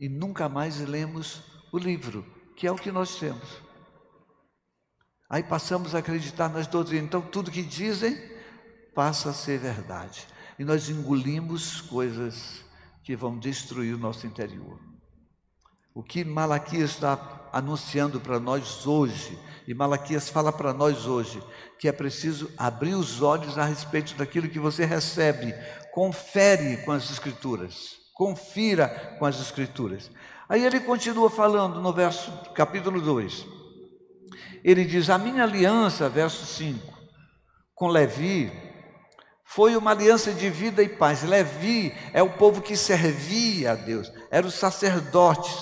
E 0.00 0.08
nunca 0.08 0.48
mais 0.48 0.80
lemos 0.80 1.42
o 1.72 1.78
livro, 1.78 2.24
que 2.56 2.66
é 2.66 2.72
o 2.72 2.76
que 2.76 2.90
nós 2.90 3.18
temos. 3.18 3.67
Aí 5.30 5.42
passamos 5.42 5.94
a 5.94 5.98
acreditar 5.98 6.48
nas 6.48 6.66
doutrinas. 6.66 7.04
Então, 7.04 7.20
tudo 7.20 7.50
que 7.50 7.62
dizem 7.62 8.18
passa 8.94 9.30
a 9.30 9.34
ser 9.34 9.58
verdade. 9.58 10.26
E 10.58 10.64
nós 10.64 10.88
engolimos 10.88 11.82
coisas 11.82 12.64
que 13.04 13.14
vão 13.14 13.38
destruir 13.38 13.94
o 13.94 13.98
nosso 13.98 14.26
interior. 14.26 14.78
O 15.94 16.02
que 16.02 16.24
Malaquias 16.24 16.90
está 16.90 17.48
anunciando 17.52 18.20
para 18.20 18.40
nós 18.40 18.86
hoje, 18.86 19.38
e 19.66 19.74
Malaquias 19.74 20.28
fala 20.28 20.52
para 20.52 20.72
nós 20.72 21.06
hoje, 21.06 21.42
que 21.78 21.88
é 21.88 21.92
preciso 21.92 22.50
abrir 22.56 22.94
os 22.94 23.20
olhos 23.20 23.58
a 23.58 23.64
respeito 23.64 24.14
daquilo 24.14 24.48
que 24.48 24.58
você 24.58 24.84
recebe, 24.84 25.54
confere 25.92 26.78
com 26.84 26.92
as 26.92 27.10
Escrituras, 27.10 27.96
confira 28.14 29.16
com 29.18 29.26
as 29.26 29.40
Escrituras. 29.40 30.10
Aí 30.48 30.64
ele 30.64 30.80
continua 30.80 31.28
falando 31.28 31.80
no 31.80 31.92
verso, 31.92 32.32
capítulo 32.54 33.00
2 33.00 33.57
ele 34.64 34.84
diz: 34.84 35.10
A 35.10 35.18
minha 35.18 35.42
aliança, 35.42 36.08
verso 36.08 36.44
5, 36.46 36.98
com 37.74 37.88
Levi, 37.88 38.52
foi 39.44 39.76
uma 39.76 39.92
aliança 39.92 40.32
de 40.32 40.50
vida 40.50 40.82
e 40.82 40.88
paz. 40.88 41.22
Levi 41.22 41.94
é 42.12 42.22
o 42.22 42.30
povo 42.30 42.60
que 42.60 42.76
servia 42.76 43.72
a 43.72 43.74
Deus, 43.74 44.12
eram 44.30 44.48
os 44.48 44.54
sacerdotes. 44.54 45.56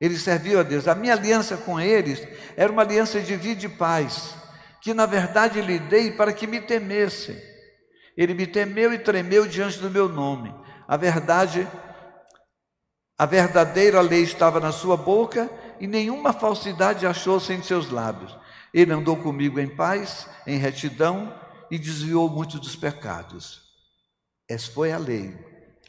Eles 0.00 0.22
serviam 0.22 0.60
a 0.60 0.62
Deus. 0.62 0.86
A 0.86 0.94
minha 0.94 1.12
aliança 1.12 1.56
com 1.56 1.78
eles 1.78 2.26
era 2.56 2.72
uma 2.72 2.82
aliança 2.82 3.20
de 3.20 3.36
vida 3.36 3.66
e 3.66 3.68
paz, 3.68 4.34
que 4.80 4.94
na 4.94 5.06
verdade 5.06 5.60
lhe 5.60 5.78
dei 5.78 6.12
para 6.12 6.32
que 6.32 6.46
me 6.46 6.60
temessem. 6.60 7.36
Ele 8.16 8.32
me 8.32 8.46
temeu 8.46 8.92
e 8.92 8.98
tremeu 8.98 9.46
diante 9.46 9.78
do 9.78 9.90
meu 9.90 10.08
nome. 10.08 10.54
A 10.86 10.96
verdade, 10.96 11.68
a 13.18 13.26
verdadeira 13.26 14.00
lei 14.00 14.22
estava 14.22 14.58
na 14.58 14.72
sua 14.72 14.96
boca 14.96 15.50
e 15.80 15.86
nenhuma 15.86 16.32
falsidade 16.32 17.06
achou-se 17.06 17.52
em 17.52 17.62
seus 17.62 17.90
lábios. 17.90 18.36
Ele 18.72 18.92
andou 18.92 19.16
comigo 19.16 19.58
em 19.58 19.68
paz, 19.68 20.28
em 20.46 20.58
retidão 20.58 21.32
e 21.70 21.78
desviou 21.78 22.28
muitos 22.28 22.60
dos 22.60 22.76
pecados. 22.76 23.62
Essa 24.48 24.70
foi 24.70 24.92
a 24.92 24.98
lei, 24.98 25.36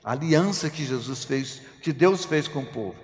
a 0.03 0.11
aliança 0.11 0.69
que 0.69 0.85
Jesus 0.85 1.23
fez, 1.23 1.61
que 1.81 1.93
Deus 1.93 2.25
fez 2.25 2.47
com 2.47 2.59
o 2.59 2.65
povo. 2.65 2.95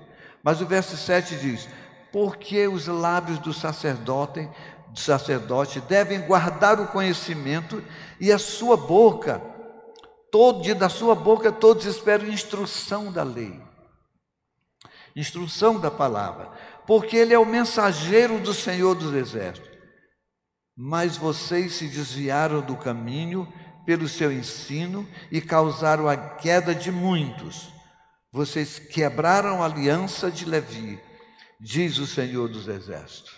Mas 0.43 0.61
o 0.61 0.65
verso 0.65 0.97
7 0.97 1.37
diz: 1.37 1.67
Porque 2.11 2.67
os 2.67 2.87
lábios 2.87 3.39
do 3.39 3.53
sacerdote, 3.53 4.49
do 4.89 4.99
sacerdote 4.99 5.81
devem 5.81 6.21
guardar 6.21 6.79
o 6.79 6.87
conhecimento 6.87 7.83
e 8.19 8.31
a 8.31 8.37
sua 8.37 8.77
boca, 8.77 9.41
todo 10.31 10.75
da 10.75 10.89
sua 10.89 11.15
boca 11.15 11.51
todos 11.51 11.85
esperam 11.85 12.27
instrução 12.27 13.11
da 13.11 13.23
lei. 13.23 13.61
Instrução 15.15 15.79
da 15.79 15.89
palavra 15.89 16.51
porque 16.87 17.15
ele 17.15 17.33
é 17.33 17.39
o 17.39 17.45
mensageiro 17.45 18.39
do 18.39 18.53
Senhor 18.53 18.95
dos 18.95 19.13
Exércitos. 19.13 19.71
Mas 20.75 21.17
vocês 21.17 21.73
se 21.75 21.87
desviaram 21.87 22.61
do 22.61 22.75
caminho 22.75 23.51
pelo 23.85 24.07
seu 24.09 24.31
ensino 24.31 25.07
e 25.31 25.39
causaram 25.39 26.07
a 26.07 26.17
queda 26.17 26.75
de 26.75 26.91
muitos. 26.91 27.71
Vocês 28.31 28.77
quebraram 28.79 29.61
a 29.61 29.65
aliança 29.65 30.29
de 30.29 30.43
Levi, 30.43 30.99
diz 31.59 31.97
o 31.97 32.07
Senhor 32.07 32.49
dos 32.49 32.67
Exércitos. 32.67 33.33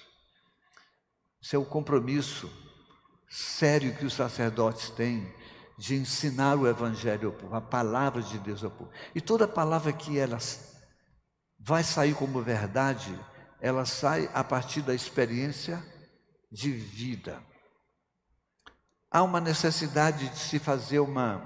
Esse 1.42 1.56
é 1.56 1.60
o 1.60 1.66
compromisso 1.66 2.52
sério 3.30 3.96
que 3.96 4.06
os 4.06 4.14
sacerdotes 4.14 4.90
têm 4.90 5.32
de 5.78 5.96
ensinar 5.96 6.56
o 6.56 6.68
Evangelho 6.68 7.30
ao 7.30 7.36
povo, 7.36 7.56
a 7.56 7.62
palavra 7.62 8.22
de 8.22 8.40
Deus 8.40 8.64
ao 8.64 8.72
povo. 8.72 8.90
E 9.14 9.22
toda 9.22 9.48
palavra 9.48 9.94
que 9.94 10.18
ela 10.18 10.40
vai 11.60 11.84
sair 11.84 12.16
como 12.16 12.42
verdade, 12.42 13.18
ela 13.60 13.86
sai 13.86 14.30
a 14.34 14.44
partir 14.44 14.82
da 14.82 14.94
experiência 14.94 15.84
de 16.52 16.72
vida. 16.72 17.42
Há 19.10 19.24
uma 19.24 19.40
necessidade 19.40 20.30
de 20.30 20.38
se 20.38 20.60
fazer 20.60 21.00
uma, 21.00 21.46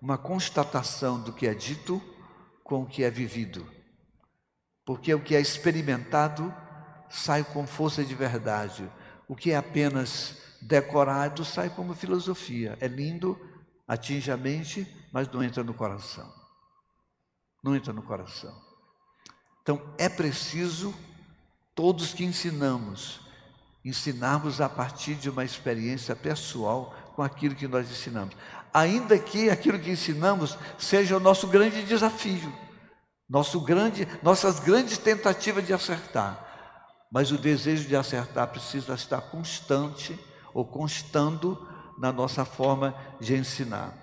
uma 0.00 0.18
constatação 0.18 1.20
do 1.20 1.32
que 1.32 1.46
é 1.46 1.54
dito 1.54 2.02
com 2.62 2.82
o 2.82 2.86
que 2.86 3.02
é 3.02 3.10
vivido. 3.10 3.66
Porque 4.84 5.12
o 5.12 5.20
que 5.20 5.34
é 5.34 5.40
experimentado 5.40 6.54
sai 7.08 7.42
com 7.42 7.66
força 7.66 8.04
de 8.04 8.14
verdade. 8.14 8.88
O 9.26 9.34
que 9.34 9.50
é 9.50 9.56
apenas 9.56 10.36
decorado 10.60 11.44
sai 11.44 11.70
como 11.70 11.94
filosofia. 11.94 12.76
É 12.80 12.86
lindo, 12.86 13.38
atinge 13.86 14.30
a 14.30 14.36
mente, 14.36 14.86
mas 15.12 15.28
não 15.28 15.42
entra 15.42 15.64
no 15.64 15.74
coração. 15.74 16.32
Não 17.62 17.74
entra 17.74 17.92
no 17.92 18.02
coração. 18.02 18.54
Então 19.62 19.82
é 19.98 20.08
preciso, 20.08 20.94
todos 21.76 22.14
que 22.14 22.24
ensinamos, 22.24 23.20
ensinarmos 23.84 24.62
a 24.62 24.68
partir 24.68 25.14
de 25.14 25.28
uma 25.28 25.44
experiência 25.44 26.16
pessoal 26.16 26.92
com 27.14 27.22
aquilo 27.22 27.54
que 27.54 27.68
nós 27.68 27.88
ensinamos. 27.88 28.34
Ainda 28.72 29.18
que 29.18 29.50
aquilo 29.50 29.78
que 29.78 29.90
ensinamos 29.90 30.58
seja 30.78 31.16
o 31.16 31.20
nosso 31.20 31.46
grande 31.46 31.84
desafio, 31.84 32.52
nosso 33.28 33.60
grande, 33.60 34.08
nossas 34.22 34.58
grandes 34.58 34.96
tentativas 34.96 35.66
de 35.66 35.74
acertar. 35.74 36.44
Mas 37.12 37.30
o 37.30 37.38
desejo 37.38 37.86
de 37.86 37.94
acertar 37.94 38.48
precisa 38.48 38.94
estar 38.94 39.20
constante 39.20 40.18
ou 40.54 40.64
constando 40.64 41.68
na 41.98 42.10
nossa 42.10 42.44
forma 42.44 42.96
de 43.20 43.36
ensinar. 43.36 43.94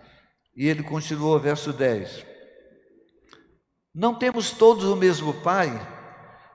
E 0.55 0.67
ele 0.67 0.83
continuou, 0.83 1.39
verso 1.39 1.73
10. 1.73 2.23
Não 3.93 4.13
temos 4.13 4.51
todos 4.51 4.85
o 4.85 4.95
mesmo 4.95 5.33
Pai? 5.41 6.02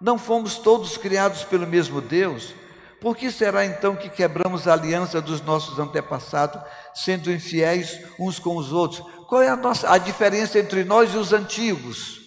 Não 0.01 0.19
fomos 0.19 0.59
todos 0.59 0.97
criados 0.97 1.45
pelo 1.45 1.67
mesmo 1.67 2.01
Deus? 2.01 2.55
Por 3.01 3.17
que 3.17 3.31
será 3.31 3.65
então 3.65 3.95
que 3.95 4.09
quebramos 4.09 4.67
a 4.67 4.73
aliança 4.73 5.21
dos 5.21 5.41
nossos 5.41 5.79
antepassados, 5.79 6.61
sendo 6.95 7.31
infiéis 7.31 8.01
uns 8.19 8.39
com 8.39 8.57
os 8.57 8.73
outros? 8.73 9.01
Qual 9.29 9.43
é 9.43 9.49
a, 9.49 9.57
nossa, 9.57 9.91
a 9.93 9.99
diferença 9.99 10.59
entre 10.59 10.85
nós 10.85 11.15
e 11.15 11.17
os 11.17 11.33
antigos? 11.33 12.19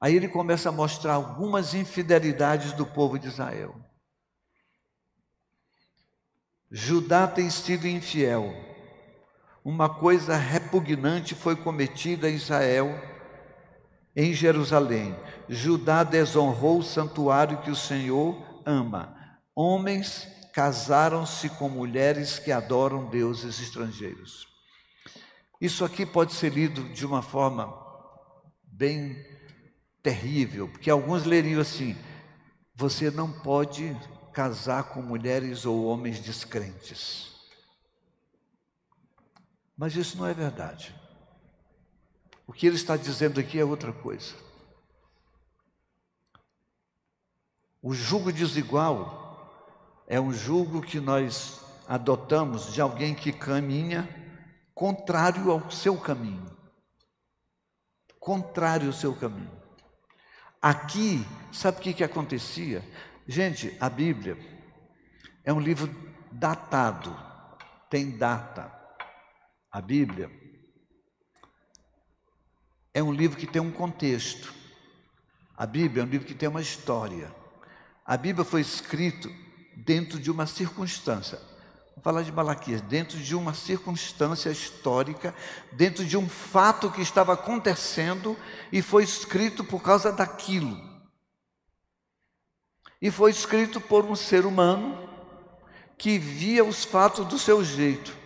Aí 0.00 0.14
ele 0.14 0.28
começa 0.28 0.68
a 0.68 0.72
mostrar 0.72 1.14
algumas 1.14 1.74
infidelidades 1.74 2.72
do 2.72 2.86
povo 2.86 3.18
de 3.18 3.28
Israel. 3.28 3.74
Judá 6.70 7.26
tem 7.26 7.48
sido 7.50 7.86
infiel. 7.86 8.52
Uma 9.64 9.88
coisa 9.88 10.36
repugnante 10.36 11.34
foi 11.34 11.56
cometida 11.56 12.30
em 12.30 12.34
Israel, 12.34 12.94
em 14.14 14.32
Jerusalém. 14.32 15.16
Judá 15.48 16.02
desonrou 16.02 16.78
o 16.78 16.82
santuário 16.82 17.62
que 17.62 17.70
o 17.70 17.76
Senhor 17.76 18.62
ama. 18.66 19.16
Homens 19.54 20.26
casaram-se 20.52 21.48
com 21.50 21.68
mulheres 21.68 22.38
que 22.38 22.52
adoram 22.52 23.08
deuses 23.08 23.60
estrangeiros. 23.60 24.46
Isso 25.60 25.84
aqui 25.84 26.04
pode 26.04 26.34
ser 26.34 26.52
lido 26.52 26.82
de 26.92 27.04
uma 27.06 27.22
forma 27.22 27.72
bem 28.62 29.16
terrível, 30.02 30.68
porque 30.68 30.90
alguns 30.90 31.24
leriam 31.24 31.60
assim: 31.60 31.96
você 32.74 33.10
não 33.10 33.32
pode 33.32 33.96
casar 34.32 34.84
com 34.84 35.02
mulheres 35.02 35.64
ou 35.64 35.84
homens 35.86 36.20
descrentes. 36.20 37.32
Mas 39.76 39.96
isso 39.96 40.16
não 40.16 40.26
é 40.26 40.34
verdade. 40.34 40.94
O 42.46 42.52
que 42.52 42.66
ele 42.66 42.76
está 42.76 42.96
dizendo 42.96 43.38
aqui 43.38 43.58
é 43.58 43.64
outra 43.64 43.92
coisa. 43.92 44.34
O 47.88 47.94
julgo 47.94 48.30
desigual 48.30 49.64
é 50.06 50.20
um 50.20 50.30
julgo 50.30 50.82
que 50.82 51.00
nós 51.00 51.58
adotamos 51.88 52.70
de 52.70 52.82
alguém 52.82 53.14
que 53.14 53.32
caminha 53.32 54.06
contrário 54.74 55.50
ao 55.50 55.70
seu 55.70 55.96
caminho. 55.98 56.54
Contrário 58.20 58.88
ao 58.88 58.92
seu 58.92 59.16
caminho. 59.16 59.50
Aqui, 60.60 61.24
sabe 61.50 61.78
o 61.78 61.80
que, 61.80 61.94
que 61.94 62.04
acontecia? 62.04 62.84
Gente, 63.26 63.74
a 63.80 63.88
Bíblia 63.88 64.36
é 65.42 65.50
um 65.50 65.58
livro 65.58 65.88
datado, 66.30 67.18
tem 67.88 68.18
data. 68.18 68.70
A 69.72 69.80
Bíblia 69.80 70.30
é 72.92 73.02
um 73.02 73.12
livro 73.12 73.38
que 73.38 73.46
tem 73.46 73.62
um 73.62 73.72
contexto. 73.72 74.52
A 75.56 75.64
Bíblia 75.64 76.02
é 76.02 76.04
um 76.04 76.10
livro 76.10 76.26
que 76.26 76.34
tem 76.34 76.50
uma 76.50 76.60
história. 76.60 77.37
A 78.08 78.16
Bíblia 78.16 78.42
foi 78.42 78.62
escrita 78.62 79.28
dentro 79.76 80.18
de 80.18 80.30
uma 80.30 80.46
circunstância. 80.46 81.38
Vou 81.94 82.02
falar 82.02 82.22
de 82.22 82.32
Malaquias, 82.32 82.80
dentro 82.80 83.18
de 83.18 83.36
uma 83.36 83.52
circunstância 83.52 84.48
histórica, 84.48 85.34
dentro 85.72 86.06
de 86.06 86.16
um 86.16 86.26
fato 86.26 86.90
que 86.90 87.02
estava 87.02 87.34
acontecendo 87.34 88.34
e 88.72 88.80
foi 88.80 89.04
escrito 89.04 89.62
por 89.62 89.82
causa 89.82 90.10
daquilo. 90.10 90.80
E 92.98 93.10
foi 93.10 93.30
escrito 93.30 93.78
por 93.78 94.06
um 94.06 94.16
ser 94.16 94.46
humano 94.46 95.06
que 95.98 96.18
via 96.18 96.64
os 96.64 96.86
fatos 96.86 97.26
do 97.26 97.38
seu 97.38 97.62
jeito. 97.62 98.16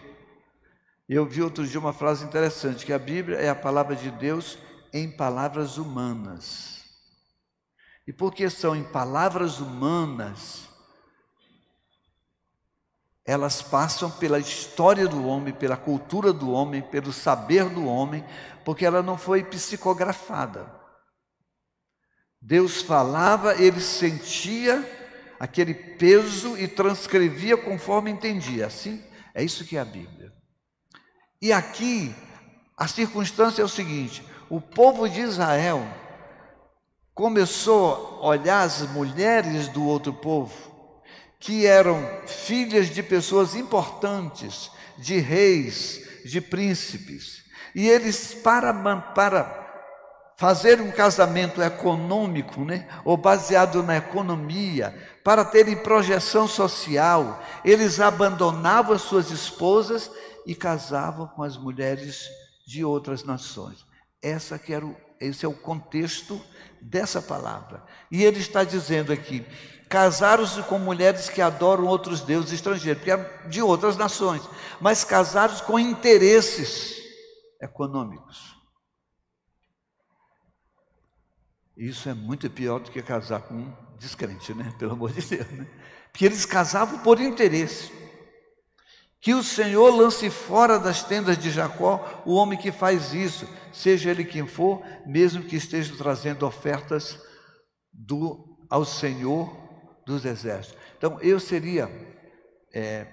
Eu 1.08 1.26
vi 1.26 1.42
outro 1.42 1.66
dia 1.66 1.80
uma 1.80 1.92
frase 1.92 2.24
interessante, 2.24 2.86
que 2.86 2.92
a 2.92 3.00
Bíblia 3.00 3.38
é 3.38 3.48
a 3.48 3.54
palavra 3.56 3.96
de 3.96 4.12
Deus 4.12 4.56
em 4.92 5.10
palavras 5.10 5.76
humanas. 5.76 6.81
E 8.06 8.12
porque 8.12 8.50
são 8.50 8.74
em 8.74 8.82
palavras 8.82 9.60
humanas, 9.60 10.68
elas 13.24 13.62
passam 13.62 14.10
pela 14.10 14.38
história 14.38 15.06
do 15.06 15.24
homem, 15.24 15.54
pela 15.54 15.76
cultura 15.76 16.32
do 16.32 16.50
homem, 16.50 16.82
pelo 16.82 17.12
saber 17.12 17.68
do 17.68 17.86
homem, 17.86 18.24
porque 18.64 18.84
ela 18.84 19.02
não 19.02 19.16
foi 19.16 19.44
psicografada. 19.44 20.82
Deus 22.40 22.82
falava, 22.82 23.54
ele 23.54 23.80
sentia 23.80 24.84
aquele 25.38 25.74
peso 25.74 26.58
e 26.58 26.66
transcrevia 26.66 27.56
conforme 27.56 28.10
entendia. 28.10 28.66
Assim, 28.66 29.00
é 29.32 29.44
isso 29.44 29.64
que 29.64 29.76
é 29.76 29.80
a 29.80 29.84
Bíblia. 29.84 30.32
E 31.40 31.52
aqui, 31.52 32.12
a 32.76 32.88
circunstância 32.88 33.62
é 33.62 33.64
o 33.64 33.68
seguinte: 33.68 34.24
o 34.50 34.60
povo 34.60 35.08
de 35.08 35.20
Israel 35.20 35.86
começou 37.14 38.20
a 38.22 38.27
olhar 38.29 38.62
as 38.62 38.81
mulheres 38.90 39.68
do 39.68 39.85
outro 39.85 40.12
povo, 40.12 40.53
que 41.38 41.66
eram 41.66 42.09
filhas 42.27 42.88
de 42.88 43.03
pessoas 43.03 43.55
importantes, 43.55 44.70
de 44.96 45.18
reis, 45.18 46.01
de 46.25 46.40
príncipes, 46.40 47.42
e 47.75 47.88
eles, 47.88 48.35
para, 48.35 48.72
para 49.14 49.62
fazer 50.37 50.81
um 50.81 50.90
casamento 50.90 51.62
econômico, 51.62 52.64
né, 52.64 52.88
ou 53.05 53.16
baseado 53.16 53.83
na 53.83 53.96
economia, 53.96 54.94
para 55.25 55.44
terem 55.44 55.77
projeção 55.77 56.46
social, 56.48 57.42
eles 57.64 58.01
abandonavam 58.01 58.94
as 58.94 59.03
suas 59.03 59.31
esposas 59.31 60.11
e 60.46 60.55
casavam 60.55 61.29
com 61.29 61.42
as 61.42 61.57
mulheres 61.57 62.29
de 62.66 62.85
outras 62.85 63.25
nações. 63.25 63.85
Essa 64.20 64.59
que 64.59 64.72
era 64.72 64.85
o, 64.85 64.96
esse 65.24 65.44
é 65.44 65.48
o 65.48 65.54
contexto 65.54 66.40
dessa 66.80 67.22
palavra. 67.22 67.85
E 68.11 68.22
ele 68.24 68.38
está 68.38 68.64
dizendo 68.64 69.12
aqui: 69.12 69.44
casaram-se 69.88 70.62
com 70.62 70.78
mulheres 70.78 71.28
que 71.28 71.40
adoram 71.40 71.87
outros 71.87 72.22
deuses 72.22 72.52
estrangeiros, 72.52 73.06
eram 73.06 73.26
de 73.48 73.62
outras 73.62 73.96
nações, 73.96 74.42
mas 74.80 75.04
casaram-se 75.04 75.62
com 75.62 75.78
interesses 75.78 76.96
econômicos. 77.61 78.56
Isso 81.76 82.08
é 82.08 82.14
muito 82.14 82.50
pior 82.50 82.80
do 82.80 82.90
que 82.90 83.02
casar 83.02 83.42
com 83.42 83.54
um 83.54 83.72
descrente, 83.98 84.52
né? 84.54 84.74
Pelo 84.78 84.92
amor 84.92 85.12
de 85.12 85.22
Deus, 85.22 85.50
né? 85.50 85.66
Porque 86.11 86.26
eles 86.26 86.44
casavam 86.44 86.98
por 86.98 87.20
interesse. 87.20 87.90
Que 89.22 89.35
o 89.35 89.42
Senhor 89.44 89.94
lance 89.94 90.28
fora 90.28 90.80
das 90.80 91.04
tendas 91.04 91.38
de 91.38 91.48
Jacó 91.48 92.24
o 92.26 92.35
homem 92.35 92.58
que 92.58 92.72
faz 92.72 93.14
isso, 93.14 93.48
seja 93.72 94.11
ele 94.11 94.24
quem 94.24 94.48
for, 94.48 94.82
mesmo 95.06 95.44
que 95.44 95.54
esteja 95.54 95.96
trazendo 95.96 96.44
ofertas 96.44 97.20
do, 97.92 98.58
ao 98.68 98.85
Senhor 98.85 99.56
dos 100.04 100.24
exércitos. 100.24 100.76
Então 100.98 101.20
eu 101.20 101.38
seria 101.38 101.88
é, 102.74 103.06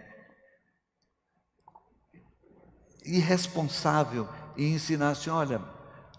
irresponsável 3.06 4.28
em 4.58 4.74
ensinar 4.74 5.12
assim: 5.12 5.30
olha, 5.30 5.62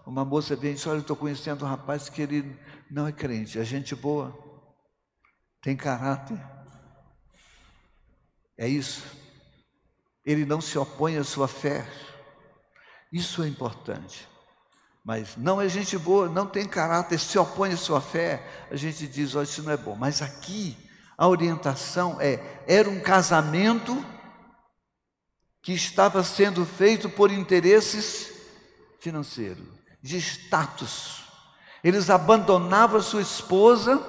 uma 0.05 0.23
moça 0.23 0.55
vem 0.55 0.71
e 0.71 0.73
disse: 0.75 0.87
Olha, 0.87 0.99
eu 0.99 1.01
estou 1.01 1.17
conhecendo 1.17 1.65
um 1.65 1.67
rapaz 1.67 2.07
que 2.07 2.21
ele 2.21 2.57
não 2.89 3.07
é 3.07 3.11
crente, 3.11 3.59
é 3.59 3.63
gente 3.65 3.93
boa, 3.93 4.33
tem 5.61 5.75
caráter. 5.75 6.39
É 8.57 8.69
isso. 8.69 9.19
Ele 10.25 10.45
não 10.45 10.61
se 10.61 10.77
opõe 10.77 11.17
à 11.17 11.23
sua 11.23 11.47
fé. 11.47 11.85
Isso 13.11 13.43
é 13.43 13.47
importante. 13.47 14.27
Mas 15.03 15.35
não 15.35 15.59
é 15.59 15.67
gente 15.67 15.97
boa, 15.97 16.29
não 16.29 16.45
tem 16.45 16.67
caráter, 16.67 17.19
se 17.19 17.37
opõe 17.37 17.73
à 17.73 17.77
sua 17.77 17.99
fé, 17.99 18.67
a 18.69 18.75
gente 18.75 19.07
diz, 19.07 19.35
olha, 19.35 19.45
isso 19.45 19.63
não 19.63 19.71
é 19.71 19.77
bom. 19.77 19.95
Mas 19.95 20.21
aqui 20.21 20.77
a 21.17 21.27
orientação 21.27 22.17
é: 22.19 22.63
era 22.67 22.89
um 22.89 22.99
casamento 22.99 24.05
que 25.61 25.73
estava 25.73 26.23
sendo 26.23 26.65
feito 26.65 27.09
por 27.09 27.31
interesses 27.31 28.31
financeiros, 28.99 29.67
de 30.01 30.17
status. 30.17 31.23
Eles 31.83 32.09
abandonavam 32.09 33.01
sua 33.01 33.21
esposa 33.21 33.99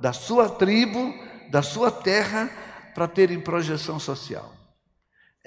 da 0.00 0.12
sua 0.12 0.48
tribo, 0.48 1.12
da 1.50 1.62
sua 1.62 1.90
terra, 1.90 2.48
para 2.94 3.08
terem 3.08 3.40
projeção 3.40 3.98
social. 3.98 4.57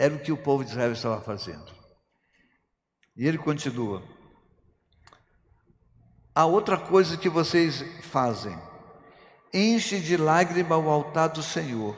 Era 0.02 0.16
o 0.16 0.20
que 0.20 0.32
o 0.32 0.38
povo 0.38 0.64
de 0.64 0.72
Israel 0.72 0.94
estava 0.94 1.22
fazendo. 1.22 1.72
E 3.16 3.28
ele 3.28 3.38
continua. 3.38 4.02
A 6.34 6.44
outra 6.44 6.76
coisa 6.76 7.16
que 7.16 7.30
vocês 7.30 7.84
fazem, 8.02 8.60
enche 9.54 10.00
de 10.00 10.18
lágrima 10.18 10.76
o 10.76 10.90
altar 10.90 11.30
do 11.30 11.44
Senhor. 11.44 11.96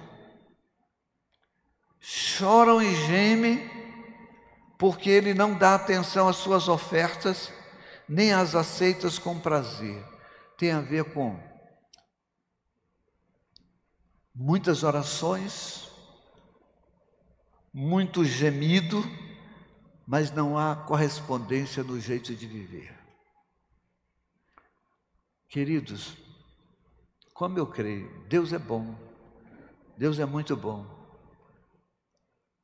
Choram 2.02 2.82
e 2.82 2.94
gemem, 3.06 3.72
porque 4.78 5.10
ele 5.10 5.34
não 5.34 5.58
dá 5.58 5.76
atenção 5.76 6.28
às 6.28 6.36
suas 6.36 6.68
ofertas, 6.68 7.54
nem 8.06 8.34
as 8.34 8.54
aceitas 8.54 9.18
com 9.18 9.40
prazer. 9.40 10.04
Tem 10.58 10.74
a 10.74 10.82
ver 10.82 11.06
com 11.14 11.42
muitas 14.36 14.84
orações, 14.84 15.93
muito 17.74 18.24
gemido, 18.24 19.04
mas 20.06 20.32
não 20.32 20.58
há 20.58 20.76
correspondência 20.76 21.84
no 21.84 22.00
jeito 22.00 22.36
de 22.36 22.46
viver. 22.46 22.94
Queridos, 25.50 26.16
como 27.34 27.58
eu 27.58 27.66
creio, 27.66 28.26
Deus 28.28 28.54
é 28.54 28.60
bom, 28.60 28.96
Deus 29.98 30.20
é 30.20 30.26
muito 30.26 30.56
bom, 30.56 30.86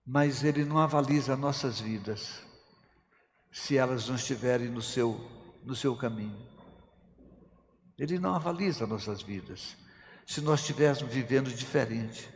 mas 0.06 0.44
Ele 0.44 0.64
não 0.64 0.78
avaliza 0.78 1.36
nossas 1.36 1.80
vidas 1.80 2.44
se 3.52 3.78
elas 3.78 4.08
não 4.08 4.16
estiverem 4.16 4.70
no 4.70 4.82
seu, 4.82 5.20
no 5.64 5.76
seu 5.76 5.96
caminho. 5.96 6.48
Ele 7.98 8.20
não 8.20 8.34
avaliza 8.34 8.88
nossas 8.88 9.22
vidas 9.22 9.76
se 10.26 10.40
nós 10.42 10.62
estivéssemos 10.62 11.14
vivendo 11.14 11.52
diferente. 11.52 12.30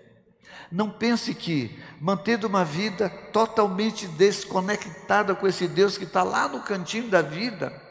Não 0.72 0.90
pense 0.90 1.34
que 1.34 1.80
mantendo 2.00 2.48
uma 2.48 2.66
vida 2.66 3.10
totalmente 3.32 4.08
desconectada 4.08 5.36
com 5.36 5.48
esse 5.48 5.68
Deus 5.68 5.98
que 5.98 6.04
está 6.04 6.24
lá 6.24 6.48
no 6.48 6.62
cantinho 6.62 7.10
da 7.10 7.22
vida, 7.22 7.82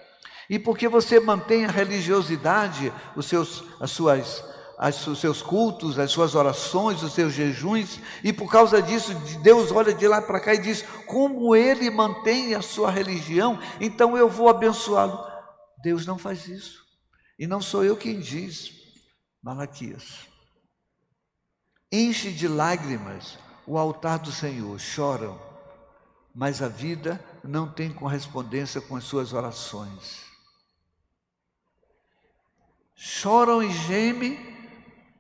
e 0.51 0.59
porque 0.59 0.89
você 0.89 1.19
mantém 1.21 1.65
a 1.65 1.71
religiosidade, 1.71 2.93
os 3.17 3.27
seus, 3.27 3.65
as 3.81 3.91
suas, 3.91 4.45
as, 4.77 5.07
os 5.07 5.21
seus 5.21 5.41
cultos, 5.41 5.99
as 5.99 6.11
suas 6.11 6.35
orações, 6.35 7.03
os 7.03 7.13
seus 7.13 7.33
jejuns, 7.33 8.01
e 8.23 8.33
por 8.33 8.51
causa 8.51 8.83
disso, 8.83 9.15
Deus 9.43 9.71
olha 9.71 9.95
de 9.95 10.07
lá 10.07 10.21
para 10.21 10.41
cá 10.41 10.55
e 10.55 10.59
diz: 10.59 10.85
como 11.07 11.55
ele 11.55 11.89
mantém 11.89 12.55
a 12.55 12.63
sua 12.63 12.91
religião, 12.91 13.59
então 13.81 14.17
eu 14.17 14.29
vou 14.29 14.49
abençoá-lo. 14.49 15.25
Deus 15.83 16.05
não 16.05 16.19
faz 16.19 16.47
isso, 16.49 16.83
e 17.39 17.47
não 17.47 17.63
sou 17.63 17.85
eu 17.85 17.97
quem 17.97 18.21
diz, 18.21 18.73
Malaquias. 19.43 20.32
Enche 21.93 22.33
de 22.33 22.49
lágrimas 22.49 23.39
o 23.67 23.79
altar 23.79 24.19
do 24.19 24.33
Senhor, 24.33 24.81
choram, 24.81 25.39
mas 26.35 26.63
a 26.63 26.69
vida 26.69 27.23
não 27.45 27.69
tem 27.69 27.93
correspondência 27.93 28.81
com 28.81 28.97
as 28.97 29.05
suas 29.05 29.35
orações 29.35 30.33
choram 33.05 33.61
e 33.61 33.73
gemem, 33.73 34.39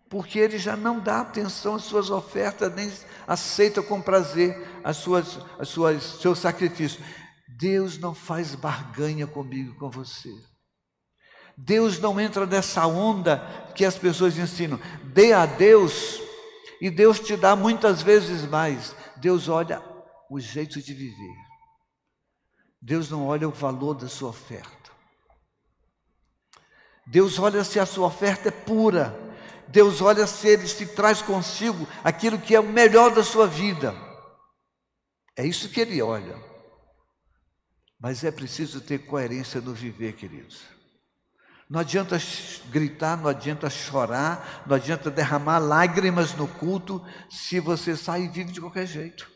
porque 0.08 0.38
ele 0.38 0.56
já 0.56 0.76
não 0.76 1.00
dá 1.00 1.20
atenção 1.20 1.74
às 1.74 1.82
suas 1.82 2.10
ofertas, 2.10 2.72
nem 2.72 2.92
aceita 3.26 3.82
com 3.82 4.00
prazer 4.00 4.56
as 4.84 4.98
suas, 4.98 5.40
as 5.58 5.68
suas, 5.68 6.00
seus 6.20 6.38
sacrifícios. 6.38 7.04
Deus 7.58 7.98
não 7.98 8.14
faz 8.14 8.54
barganha 8.54 9.26
comigo, 9.26 9.74
com 9.80 9.90
você. 9.90 10.32
Deus 11.56 11.98
não 11.98 12.20
entra 12.20 12.46
nessa 12.46 12.86
onda 12.86 13.38
que 13.74 13.84
as 13.84 13.98
pessoas 13.98 14.38
ensinam. 14.38 14.78
Dê 15.12 15.32
a 15.32 15.44
Deus 15.44 16.21
e 16.82 16.90
Deus 16.90 17.20
te 17.20 17.36
dá 17.36 17.54
muitas 17.54 18.02
vezes 18.02 18.44
mais. 18.44 18.92
Deus 19.18 19.48
olha 19.48 19.80
o 20.28 20.40
jeito 20.40 20.82
de 20.82 20.92
viver. 20.92 21.36
Deus 22.80 23.08
não 23.08 23.24
olha 23.24 23.48
o 23.48 23.52
valor 23.52 23.94
da 23.94 24.08
sua 24.08 24.30
oferta. 24.30 24.90
Deus 27.06 27.38
olha 27.38 27.62
se 27.62 27.78
a 27.78 27.86
sua 27.86 28.08
oferta 28.08 28.48
é 28.48 28.50
pura. 28.50 29.16
Deus 29.68 30.00
olha 30.00 30.26
se 30.26 30.48
ele 30.48 30.66
se 30.66 30.86
traz 30.86 31.22
consigo 31.22 31.86
aquilo 32.02 32.36
que 32.36 32.52
é 32.52 32.58
o 32.58 32.66
melhor 32.66 33.14
da 33.14 33.22
sua 33.22 33.46
vida. 33.46 33.94
É 35.36 35.46
isso 35.46 35.68
que 35.68 35.80
ele 35.80 36.02
olha. 36.02 36.36
Mas 37.96 38.24
é 38.24 38.32
preciso 38.32 38.80
ter 38.80 39.06
coerência 39.06 39.60
no 39.60 39.72
viver, 39.72 40.14
queridos. 40.14 40.64
Não 41.72 41.80
adianta 41.80 42.18
gritar, 42.68 43.16
não 43.16 43.30
adianta 43.30 43.70
chorar, 43.70 44.62
não 44.66 44.76
adianta 44.76 45.10
derramar 45.10 45.58
lágrimas 45.58 46.34
no 46.34 46.46
culto 46.46 47.02
se 47.30 47.58
você 47.60 47.96
sai 47.96 48.24
e 48.24 48.28
vive 48.28 48.52
de 48.52 48.60
qualquer 48.60 48.84
jeito. 48.84 49.26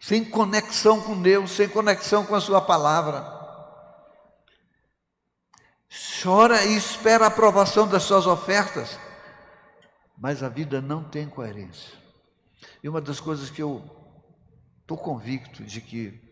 Sem 0.00 0.24
conexão 0.24 1.00
com 1.00 1.22
Deus, 1.22 1.52
sem 1.52 1.68
conexão 1.68 2.26
com 2.26 2.34
a 2.34 2.40
sua 2.40 2.60
palavra 2.60 3.38
chora 6.20 6.64
e 6.64 6.76
espera 6.76 7.26
a 7.26 7.28
aprovação 7.28 7.86
das 7.86 8.02
suas 8.02 8.26
ofertas, 8.26 8.98
mas 10.16 10.42
a 10.42 10.48
vida 10.48 10.80
não 10.80 11.04
tem 11.04 11.28
coerência. 11.28 11.96
E 12.82 12.88
uma 12.88 13.00
das 13.00 13.20
coisas 13.20 13.50
que 13.50 13.62
eu 13.62 13.88
estou 14.80 14.98
convicto 14.98 15.62
de 15.62 15.80
que 15.80 16.27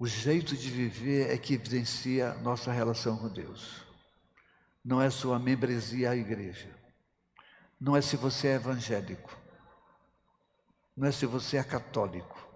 o 0.00 0.06
jeito 0.06 0.56
de 0.56 0.70
viver 0.70 1.30
é 1.30 1.36
que 1.36 1.52
evidencia 1.52 2.32
nossa 2.36 2.72
relação 2.72 3.18
com 3.18 3.28
Deus. 3.28 3.84
Não 4.82 4.98
é 4.98 5.10
sua 5.10 5.38
membresia 5.38 6.12
à 6.12 6.16
igreja. 6.16 6.74
Não 7.78 7.94
é 7.94 8.00
se 8.00 8.16
você 8.16 8.48
é 8.48 8.54
evangélico. 8.54 9.38
Não 10.96 11.06
é 11.06 11.12
se 11.12 11.26
você 11.26 11.58
é 11.58 11.62
católico. 11.62 12.48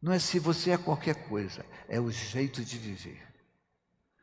Não 0.00 0.12
é 0.12 0.20
se 0.20 0.38
você 0.38 0.70
é 0.70 0.78
qualquer 0.78 1.28
coisa. 1.28 1.66
É 1.88 1.98
o 1.98 2.12
jeito 2.12 2.64
de 2.64 2.78
viver. 2.78 3.26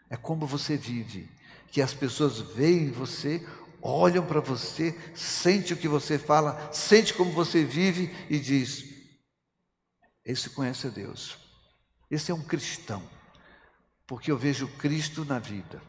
É 0.09 0.15
como 0.15 0.47
você 0.47 0.77
vive, 0.77 1.29
que 1.73 1.81
as 1.81 1.93
pessoas 1.93 2.39
veem 2.39 2.89
você, 2.89 3.45
olham 3.81 4.25
para 4.25 4.39
você, 4.39 4.97
sente 5.13 5.73
o 5.73 5.77
que 5.77 5.89
você 5.89 6.17
fala, 6.17 6.71
sente 6.71 7.13
como 7.13 7.33
você 7.33 7.65
vive 7.65 8.15
e 8.29 8.39
diz: 8.39 8.85
esse 10.23 10.49
conhece 10.51 10.87
a 10.87 10.89
Deus. 10.89 11.43
Esse 12.13 12.31
é 12.31 12.35
um 12.35 12.43
cristão, 12.43 13.01
porque 14.05 14.31
eu 14.31 14.37
vejo 14.37 14.67
Cristo 14.77 15.25
na 15.25 15.39
vida. 15.39 15.81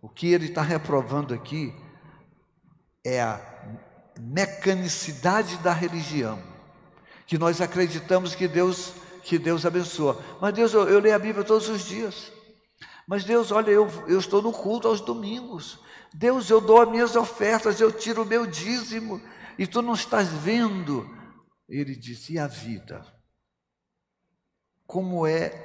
O 0.00 0.08
que 0.08 0.28
ele 0.28 0.46
está 0.46 0.62
reprovando 0.62 1.34
aqui 1.34 1.74
é 3.04 3.20
a 3.20 3.38
mecanicidade 4.18 5.58
da 5.58 5.74
religião, 5.74 6.42
que 7.26 7.36
nós 7.36 7.60
acreditamos 7.60 8.34
que 8.34 8.48
Deus 8.48 8.94
que 9.22 9.38
Deus 9.38 9.66
abençoa. 9.66 10.22
Mas 10.40 10.54
Deus, 10.54 10.72
eu, 10.72 10.88
eu 10.88 11.00
leio 11.00 11.14
a 11.14 11.18
Bíblia 11.18 11.44
todos 11.44 11.68
os 11.68 11.84
dias. 11.84 12.32
Mas 13.06 13.24
Deus, 13.24 13.50
olha, 13.50 13.70
eu, 13.70 13.86
eu 14.06 14.18
estou 14.18 14.40
no 14.40 14.52
culto 14.52 14.88
aos 14.88 15.02
domingos. 15.02 15.78
Deus, 16.14 16.48
eu 16.48 16.62
dou 16.62 16.80
as 16.80 16.88
minhas 16.88 17.14
ofertas, 17.14 17.78
eu 17.78 17.92
tiro 17.92 18.22
o 18.22 18.26
meu 18.26 18.46
dízimo, 18.46 19.20
e 19.58 19.66
tu 19.66 19.82
não 19.82 19.92
estás 19.92 20.28
vendo. 20.28 21.06
Ele 21.68 21.94
disse: 21.94 22.34
e 22.34 22.38
a 22.38 22.46
vida? 22.46 23.13
Como 24.86 25.26
é 25.26 25.64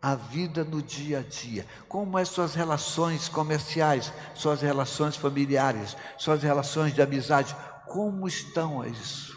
a 0.00 0.14
vida 0.14 0.64
no 0.64 0.80
dia 0.80 1.18
a 1.18 1.22
dia? 1.22 1.66
Como 1.88 2.18
é 2.18 2.24
suas 2.24 2.54
relações 2.54 3.28
comerciais, 3.28 4.12
suas 4.34 4.62
relações 4.62 5.16
familiares, 5.16 5.96
suas 6.16 6.42
relações 6.42 6.94
de 6.94 7.02
amizade? 7.02 7.56
Como 7.86 8.26
estão 8.28 8.84
isso? 8.86 9.36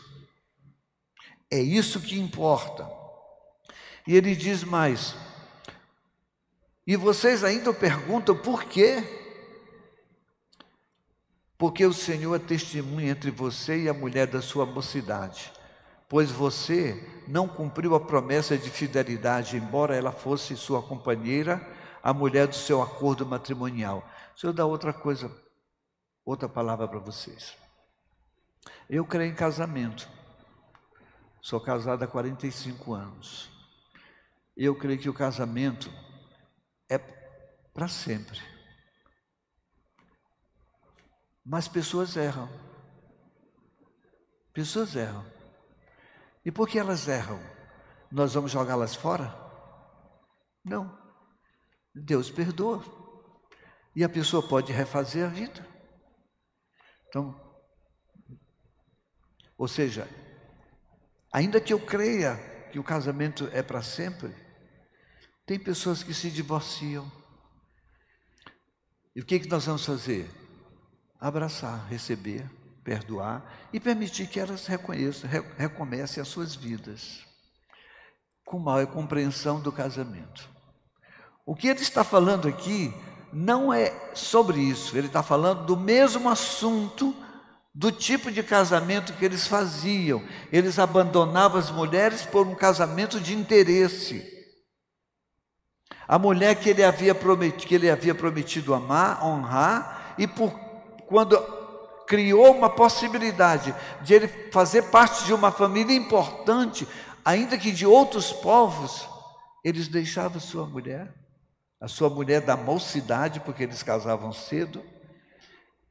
É 1.50 1.60
isso 1.60 2.00
que 2.00 2.20
importa. 2.20 2.90
E 4.08 4.16
ele 4.16 4.36
diz 4.36 4.64
mais: 4.64 5.16
E 6.86 6.96
vocês 6.96 7.44
ainda 7.44 7.74
perguntam 7.74 8.38
por 8.38 8.64
quê? 8.66 9.20
Porque 11.58 11.86
o 11.86 11.94
Senhor 11.94 12.36
é 12.36 12.40
testemunha 12.40 13.12
entre 13.12 13.30
você 13.30 13.84
e 13.84 13.90
a 13.90 13.94
mulher 13.94 14.26
da 14.26 14.42
sua 14.42 14.66
mocidade, 14.66 15.54
pois 16.12 16.30
você 16.30 17.24
não 17.26 17.48
cumpriu 17.48 17.96
a 17.96 18.00
promessa 18.02 18.58
de 18.58 18.70
fidelidade, 18.70 19.56
embora 19.56 19.96
ela 19.96 20.12
fosse 20.12 20.58
sua 20.58 20.84
companheira, 20.84 21.66
a 22.04 22.14
mulher 22.14 22.48
do 22.48 22.56
seu 22.56 22.82
acordo 22.82 23.26
matrimonial. 23.26 24.06
Deixa 24.32 24.48
eu 24.48 24.52
dar 24.52 24.66
outra 24.66 24.92
coisa, 24.92 25.34
outra 26.26 26.50
palavra 26.50 26.86
para 26.86 27.00
vocês. 27.00 27.56
Eu 28.90 29.06
creio 29.06 29.32
em 29.32 29.36
casamento. 29.36 30.06
Sou 31.42 31.62
casado 31.62 32.04
há 32.04 32.08
45 32.08 32.94
anos. 32.94 33.50
Eu 34.58 34.76
creio 34.76 35.00
que 35.00 35.10
o 35.10 35.14
casamento 35.14 35.90
é 36.90 36.98
para 37.74 37.88
sempre. 37.88 38.38
Mas 41.46 41.70
pessoas 41.70 42.18
erram. 42.18 42.50
Pessoas 44.54 44.94
erram. 44.94 45.41
E 46.44 46.52
por 46.52 46.68
que 46.68 46.80
elas 46.80 47.08
erram? 47.08 47.40
Nós 48.12 48.34
vamos 48.34 48.52
jogá-las 48.52 48.96
fora? 48.96 49.34
Não. 50.64 50.98
Deus 51.94 52.30
perdoa. 52.30 52.84
E 53.96 54.04
a 54.04 54.10
pessoa 54.10 54.48
pode 54.48 54.72
refazer 54.72 55.26
a 55.26 55.30
vida. 55.30 55.66
Então, 57.08 57.40
ou 59.58 59.68
seja, 59.68 60.08
ainda 61.32 61.62
que 61.62 61.72
eu 61.72 61.80
creia 61.80 62.36
que 62.72 62.80
o 62.80 62.84
casamento 62.84 63.48
é 63.52 63.62
para 63.62 63.84
sempre, 63.84 64.34
tem 65.46 65.60
pessoas 65.60 66.02
que 66.02 66.14
se 66.14 66.32
divorciam. 66.32 67.12
E 69.16 69.22
o 69.22 69.26
que, 69.26 69.40
que 69.40 69.50
nós 69.50 69.66
vamos 69.66 69.86
fazer? 69.86 70.28
Abraçar, 71.20 71.86
receber, 71.88 72.50
perdoar 72.84 73.44
e 73.72 73.80
permitir 73.80 74.28
que 74.28 74.40
elas 74.40 74.66
reconheçam, 74.68 75.30
recomecem 75.58 76.22
as 76.22 76.28
suas 76.28 76.56
vidas 76.56 77.26
com 78.46 78.60
maior 78.60 78.88
compreensão 78.88 79.60
do 79.60 79.72
casamento. 79.72 80.50
O 81.46 81.56
que 81.56 81.68
ele 81.68 81.82
está 81.82 82.04
falando 82.04 82.48
aqui 82.48 82.94
não 83.32 83.74
é 83.74 83.94
sobre 84.14 84.60
isso, 84.60 84.98
ele 84.98 85.08
está 85.08 85.24
falando 85.24 85.66
do 85.66 85.78
mesmo 85.78 86.30
assunto 86.30 87.16
do 87.74 87.92
tipo 87.92 88.30
de 88.30 88.44
casamento 88.44 89.14
que 89.14 89.24
eles 89.24 89.48
faziam. 89.48 90.22
Eles 90.52 90.78
abandonavam 90.78 91.58
as 91.58 91.72
mulheres 91.72 92.24
por 92.24 92.46
um 92.46 92.56
casamento 92.56 93.20
de 93.20 93.34
interesse. 93.34 94.30
A 96.08 96.20
mulher 96.20 96.56
que 96.56 96.70
ele 96.70 96.84
havia 96.84 97.16
prometido, 97.16 97.66
que 97.66 97.76
ele 97.76 97.90
havia 97.90 98.14
prometido 98.14 98.74
amar, 98.74 99.26
honrar, 99.26 100.14
e 100.18 100.28
por 100.28 100.52
quando 101.08 101.61
criou 102.08 102.56
uma 102.56 102.70
possibilidade 102.70 103.74
de 104.02 104.14
ele 104.14 104.28
fazer 104.52 104.84
parte 104.84 105.26
de 105.26 105.34
uma 105.34 105.52
família 105.52 105.96
importante, 105.96 106.88
ainda 107.24 107.58
que 107.58 107.72
de 107.72 107.86
outros 107.86 108.32
povos, 108.32 109.08
eles 109.64 109.88
deixavam 109.88 110.40
sua 110.40 110.66
mulher 110.66 111.14
a 111.82 111.88
sua 111.88 112.12
mulher 112.12 112.42
da 112.42 112.56
mocidade, 112.56 113.40
porque 113.40 113.64
eles 113.64 113.82
casavam 113.82 114.32
cedo, 114.32 114.84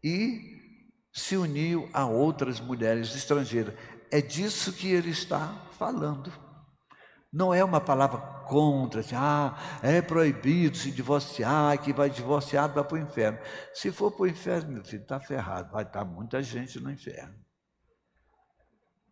e 0.03 0.57
se 1.13 1.37
uniu 1.37 1.91
a 1.93 2.07
outras 2.07 2.61
mulheres 2.61 3.13
estrangeiras. 3.17 3.75
É 4.09 4.21
disso 4.21 4.73
que 4.73 4.89
ele 4.89 5.11
está 5.11 5.67
falando. 5.77 6.33
Não 7.33 7.55
é 7.55 7.63
uma 7.63 7.81
palavra 7.81 8.19
contra, 8.51 9.01
assim, 9.01 9.15
ah, 9.15 9.57
é 9.81 10.03
proibido 10.03 10.77
se 10.77 10.91
divorciar, 10.91 11.79
que 11.79 11.93
vai 11.93 12.11
divorciado 12.11 12.75
vai 12.75 12.83
para 12.83 12.97
o 12.97 12.99
inferno. 12.99 13.39
Se 13.73 13.93
for 13.93 14.11
para 14.11 14.23
o 14.23 14.27
inferno, 14.27 14.73
meu 14.73 14.85
filho, 14.85 15.03
está 15.03 15.21
ferrado, 15.21 15.71
vai 15.71 15.85
estar 15.85 16.05
muita 16.05 16.43
gente 16.43 16.81
no 16.81 16.91
inferno. 16.91 17.35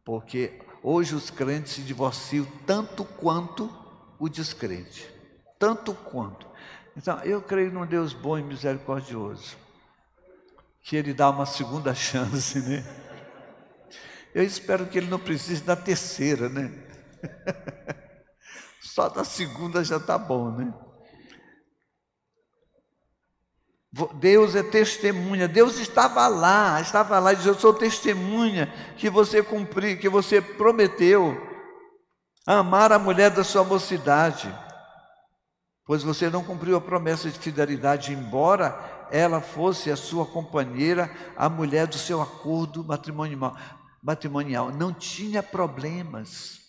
Porque 0.05 0.61
hoje 0.83 1.15
os 1.15 1.31
crentes 1.31 1.75
se 1.75 1.83
divorciam 1.83 2.45
tanto 2.67 3.05
quanto 3.05 3.71
o 4.19 4.29
descrente. 4.29 5.09
Tanto 5.57 5.95
quanto. 5.95 6.49
Então, 6.97 7.21
eu 7.23 7.41
creio 7.41 7.71
num 7.71 7.87
Deus 7.87 8.13
bom 8.13 8.37
e 8.37 8.43
misericordioso, 8.43 9.57
que 10.83 10.97
Ele 10.97 11.15
dá 11.15 11.31
uma 11.31 11.47
segunda 11.47 11.95
chance, 11.95 12.59
né? 12.59 12.85
Eu 14.35 14.43
espero 14.43 14.87
que 14.87 14.99
Ele 14.99 15.07
não 15.07 15.21
precise 15.21 15.63
da 15.63 15.77
terceira, 15.77 16.49
né? 16.49 16.73
Só 18.92 19.09
da 19.09 19.24
segunda 19.24 19.85
já 19.85 19.96
está 19.96 20.16
bom, 20.16 20.51
né? 20.51 20.74
Deus 24.14 24.55
é 24.55 24.62
testemunha, 24.62 25.48
Deus 25.48 25.79
estava 25.79 26.29
lá, 26.29 26.81
estava 26.81 27.18
lá 27.18 27.33
diz: 27.33 27.46
Eu 27.46 27.55
sou 27.55 27.72
testemunha 27.72 28.72
que 28.96 29.09
você 29.09 29.42
cumpriu, 29.42 29.98
que 29.98 30.09
você 30.09 30.40
prometeu 30.40 31.37
amar 32.46 32.92
a 32.92 32.98
mulher 32.98 33.31
da 33.31 33.42
sua 33.42 33.64
mocidade 33.64 34.53
pois 35.88 36.03
você 36.03 36.29
não 36.29 36.44
cumpriu 36.44 36.77
a 36.77 36.83
promessa 36.83 37.31
de 37.31 37.38
fidelidade, 37.38 38.12
embora 38.12 39.09
ela 39.11 39.40
fosse 39.40 39.90
a 39.90 39.96
sua 39.96 40.27
companheira, 40.27 41.11
a 41.35 41.48
mulher 41.48 41.87
do 41.87 41.96
seu 41.96 42.20
acordo 42.20 42.85
matrimonial. 42.85 43.57
matrimonial. 44.03 44.70
Não 44.70 44.92
tinha 44.92 45.42
problemas. 45.42 46.68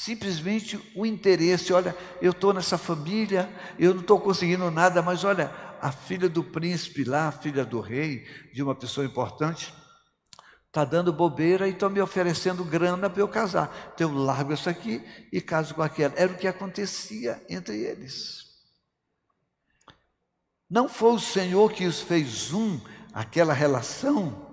Simplesmente 0.00 0.78
o 0.94 1.04
interesse, 1.04 1.72
olha, 1.72 1.92
eu 2.22 2.30
estou 2.30 2.52
nessa 2.52 2.78
família, 2.78 3.52
eu 3.76 3.92
não 3.92 4.00
estou 4.00 4.20
conseguindo 4.20 4.70
nada, 4.70 5.02
mas 5.02 5.24
olha, 5.24 5.50
a 5.80 5.90
filha 5.90 6.28
do 6.28 6.44
príncipe 6.44 7.02
lá, 7.02 7.26
a 7.26 7.32
filha 7.32 7.64
do 7.64 7.80
rei, 7.80 8.24
de 8.54 8.62
uma 8.62 8.76
pessoa 8.76 9.04
importante, 9.04 9.74
Está 10.68 10.84
dando 10.84 11.14
bobeira 11.14 11.66
e 11.66 11.70
estão 11.72 11.88
me 11.88 12.00
oferecendo 12.00 12.62
grana 12.62 13.08
para 13.08 13.22
eu 13.22 13.26
casar. 13.26 13.90
Então 13.94 14.10
eu 14.12 14.18
largo 14.18 14.52
isso 14.52 14.68
aqui 14.68 15.02
e 15.32 15.40
caso 15.40 15.74
com 15.74 15.82
aquela. 15.82 16.14
Era 16.14 16.30
o 16.30 16.36
que 16.36 16.46
acontecia 16.46 17.42
entre 17.48 17.80
eles. 17.80 18.44
Não 20.68 20.88
foi 20.88 21.14
o 21.14 21.18
Senhor 21.18 21.72
que 21.72 21.86
os 21.86 22.02
fez 22.02 22.52
um, 22.52 22.78
aquela 23.14 23.54
relação? 23.54 24.46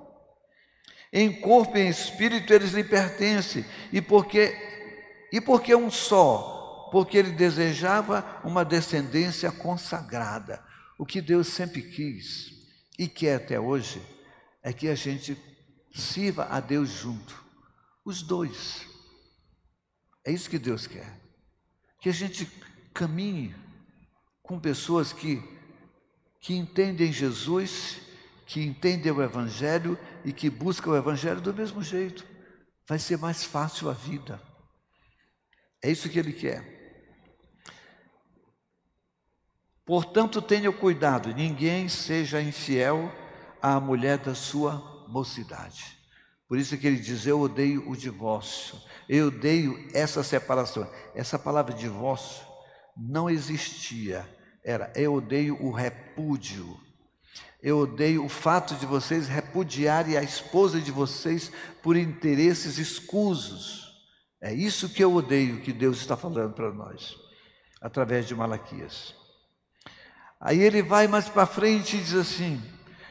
Em 1.12 1.41
corpo 1.41 1.77
e 1.77 1.81
em 1.81 1.89
espírito 1.89 2.53
eles 2.53 2.71
lhe 2.71 2.84
pertencem. 2.84 3.65
E 3.91 4.01
porque, 4.01 4.74
e 5.36 5.41
porque 5.41 5.76
um 5.76 5.91
só? 5.91 6.89
Porque 6.91 7.17
ele 7.17 7.32
desejava 7.32 8.39
uma 8.43 8.63
descendência 8.63 9.52
consagrada. 9.52 10.63
O 10.98 11.06
que 11.06 11.21
Deus 11.21 11.48
sempre 11.48 11.82
quis 11.82 12.52
e 12.98 13.08
quer 13.08 13.36
até 13.36 13.60
hoje 13.60 14.02
é 14.63 14.71
que 14.71 14.88
a 14.88 14.95
gente 14.95 15.38
Sirva 15.95 16.48
a 16.52 16.60
Deus 16.60 16.89
junto. 16.89 17.41
Os 18.04 18.21
dois. 18.21 18.86
É 20.26 20.32
isso 20.32 20.50
que 20.50 20.60
Deus 20.60 20.86
quer. 20.86 21.21
Que 22.02 22.10
a 22.10 22.12
gente 22.12 22.45
caminhe 22.93 23.56
com 24.43 24.60
pessoas 24.60 25.13
que, 25.13 25.41
que 26.41 26.54
entendem 26.54 27.13
Jesus, 27.13 28.02
que 28.45 28.62
entendem 28.62 29.12
o 29.12 29.24
Evangelho 29.24 29.98
e 30.26 30.34
que 30.34 30.50
buscam 30.50 30.91
o 30.91 30.98
Evangelho 30.98 31.39
do 31.39 31.54
mesmo 31.54 31.82
jeito. 31.82 32.28
Vai 32.86 33.00
ser 33.00 33.17
mais 33.17 33.45
fácil 33.45 33.89
a 33.89 33.93
vida. 33.93 34.41
É 35.86 35.91
isso 35.91 36.10
que 36.10 36.17
Ele 36.17 36.34
quer. 36.34 36.74
Portanto, 39.86 40.41
tenha 40.41 40.71
cuidado, 40.71 41.32
ninguém 41.32 41.88
seja 41.88 42.41
infiel 42.41 43.12
à 43.62 43.80
mulher 43.80 44.17
da 44.17 44.34
sua 44.34 45.06
mocidade. 45.08 45.95
Por 46.48 46.58
isso 46.58 46.76
que 46.76 46.88
ele 46.88 46.98
diz: 46.98 47.28
Eu 47.28 47.39
odeio 47.39 47.88
o 47.88 47.95
divórcio, 47.95 48.82
eu 49.08 49.28
odeio 49.28 49.88
essa 49.93 50.24
separação. 50.24 50.89
Essa 51.13 51.38
palavra 51.38 51.71
divórcio 51.71 52.43
não 52.98 53.30
existia, 53.30 54.28
era 54.63 54.91
eu 54.95 55.13
odeio 55.13 55.56
o 55.63 55.69
repúdio. 55.69 56.80
Eu 57.62 57.80
odeio 57.80 58.26
o 58.26 58.30
fato 58.30 58.74
de 58.74 58.88
vocês 58.88 59.28
repudiarem 59.28 60.17
a 60.17 60.24
esposa 60.24 60.82
de 60.82 60.91
vocês 60.91 61.52
por 61.84 61.95
interesses 61.95 62.80
escusos. 62.80 63.85
É 64.45 64.53
isso 64.53 64.89
que 64.89 65.03
eu 65.03 65.13
odeio 65.15 65.62
que 65.62 65.73
Deus 65.73 65.97
está 65.97 66.15
falando 66.15 66.53
para 66.53 66.71
nós, 66.71 67.17
através 67.81 68.27
de 68.27 68.36
Malaquias. 68.36 69.15
Aí 70.39 70.60
ele 70.60 70.84
vai 70.84 71.08
mais 71.08 71.27
para 71.27 71.45
frente 71.45 71.97
e 71.97 71.99
diz 71.99 72.13
assim: 72.13 72.62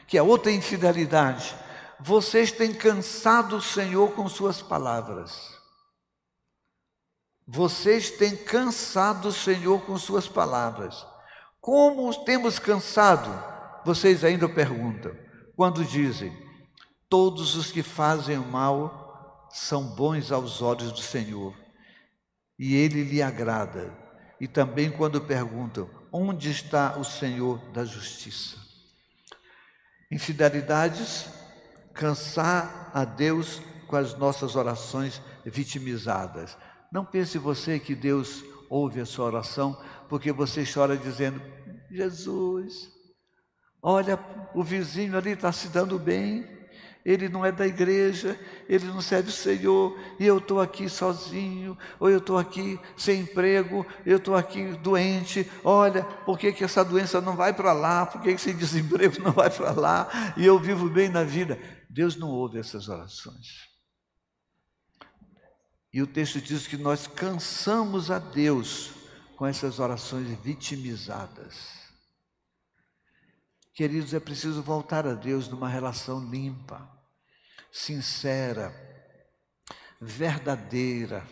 que 0.07 0.17
é 0.17 0.23
outra 0.23 0.51
infidelidade 0.51 1.55
vocês 1.99 2.51
têm 2.51 2.73
cansado 2.73 3.57
o 3.57 3.61
Senhor 3.61 4.11
com 4.11 4.27
suas 4.27 4.61
palavras. 4.61 5.53
Vocês 7.47 8.11
têm 8.11 8.35
cansado 8.35 9.29
o 9.29 9.33
Senhor 9.33 9.81
com 9.85 9.97
suas 9.97 10.27
palavras. 10.27 11.05
Como 11.61 12.13
temos 12.25 12.59
cansado? 12.59 13.31
Vocês 13.85 14.23
ainda 14.23 14.49
perguntam. 14.49 15.15
Quando 15.55 15.85
dizem: 15.85 16.35
Todos 17.07 17.55
os 17.55 17.71
que 17.71 17.83
fazem 17.83 18.37
o 18.37 18.45
mal 18.45 19.04
são 19.55 19.83
bons 19.83 20.33
aos 20.33 20.61
olhos 20.61 20.91
do 20.91 20.99
Senhor, 20.99 21.55
e 22.59 22.75
ele 22.75 23.05
lhe 23.05 23.21
agrada. 23.21 23.89
E 24.37 24.49
também 24.49 24.91
quando 24.91 25.21
perguntam: 25.21 25.89
Onde 26.11 26.51
está 26.51 26.97
o 26.97 27.05
Senhor 27.05 27.57
da 27.71 27.85
justiça? 27.85 28.57
Infidelidades 30.11 31.29
cansar 31.93 32.91
a 32.93 33.05
Deus 33.05 33.61
com 33.87 33.95
as 33.95 34.13
nossas 34.17 34.57
orações 34.57 35.21
vitimizadas. 35.45 36.57
Não 36.91 37.05
pense 37.05 37.37
você 37.37 37.79
que 37.79 37.95
Deus 37.95 38.43
ouve 38.69 38.99
a 38.99 39.05
sua 39.05 39.25
oração 39.25 39.81
porque 40.09 40.33
você 40.33 40.65
chora 40.65 40.97
dizendo: 40.97 41.41
Jesus, 41.89 42.91
olha, 43.81 44.19
o 44.53 44.61
vizinho 44.61 45.17
ali 45.17 45.31
está 45.31 45.53
se 45.53 45.69
dando 45.69 45.97
bem, 45.97 46.54
ele 47.05 47.29
não 47.29 47.45
é 47.45 47.51
da 47.51 47.67
igreja, 47.67 48.37
ele 48.67 48.85
não 48.85 48.99
serve 48.99 49.29
o 49.29 49.31
Senhor, 49.31 49.95
e 50.19 50.25
eu 50.25 50.39
estou 50.39 50.59
aqui 50.59 50.89
sozinho, 50.89 51.77
ou 51.99 52.09
eu 52.09 52.17
estou 52.17 52.35
aqui 52.35 52.79
sem 52.97 53.21
emprego, 53.21 53.85
eu 54.03 54.17
estou 54.17 54.35
aqui 54.35 54.63
doente, 54.81 55.49
olha, 55.63 56.03
por 56.03 56.39
que, 56.39 56.51
que 56.51 56.63
essa 56.63 56.83
doença 56.83 57.21
não 57.21 57.35
vai 57.35 57.53
para 57.53 57.73
lá, 57.73 58.07
por 58.07 58.21
que, 58.21 58.29
que 58.29 58.41
esse 58.41 58.51
desemprego 58.57 59.21
não 59.21 59.31
vai 59.31 59.51
para 59.51 59.71
lá, 59.71 60.33
e 60.35 60.43
eu 60.43 60.57
vivo 60.57 60.89
bem 60.89 61.07
na 61.07 61.23
vida. 61.23 61.59
Deus 61.87 62.15
não 62.15 62.29
ouve 62.29 62.57
essas 62.57 62.89
orações. 62.89 63.69
E 65.93 66.01
o 66.01 66.07
texto 66.07 66.41
diz 66.41 66.65
que 66.65 66.75
nós 66.75 67.05
cansamos 67.05 68.09
a 68.09 68.17
Deus 68.17 68.91
com 69.37 69.45
essas 69.45 69.79
orações 69.79 70.27
vitimizadas. 70.39 71.75
Queridos, 73.75 74.13
é 74.13 74.19
preciso 74.19 74.63
voltar 74.63 75.05
a 75.05 75.13
Deus 75.13 75.47
numa 75.47 75.69
relação 75.69 76.19
limpa, 76.29 76.94
sincera, 77.75 78.73
verdadeira. 79.99 81.27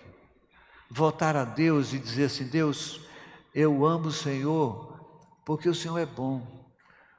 Voltar 0.91 1.37
a 1.37 1.45
Deus 1.45 1.93
e 1.93 1.99
dizer 1.99 2.25
assim: 2.25 2.45
Deus, 2.45 2.99
eu 3.55 3.85
amo 3.85 4.07
o 4.07 4.11
Senhor 4.11 5.39
porque 5.45 5.69
o 5.69 5.73
Senhor 5.73 5.97
é 5.97 6.05
bom. 6.05 6.45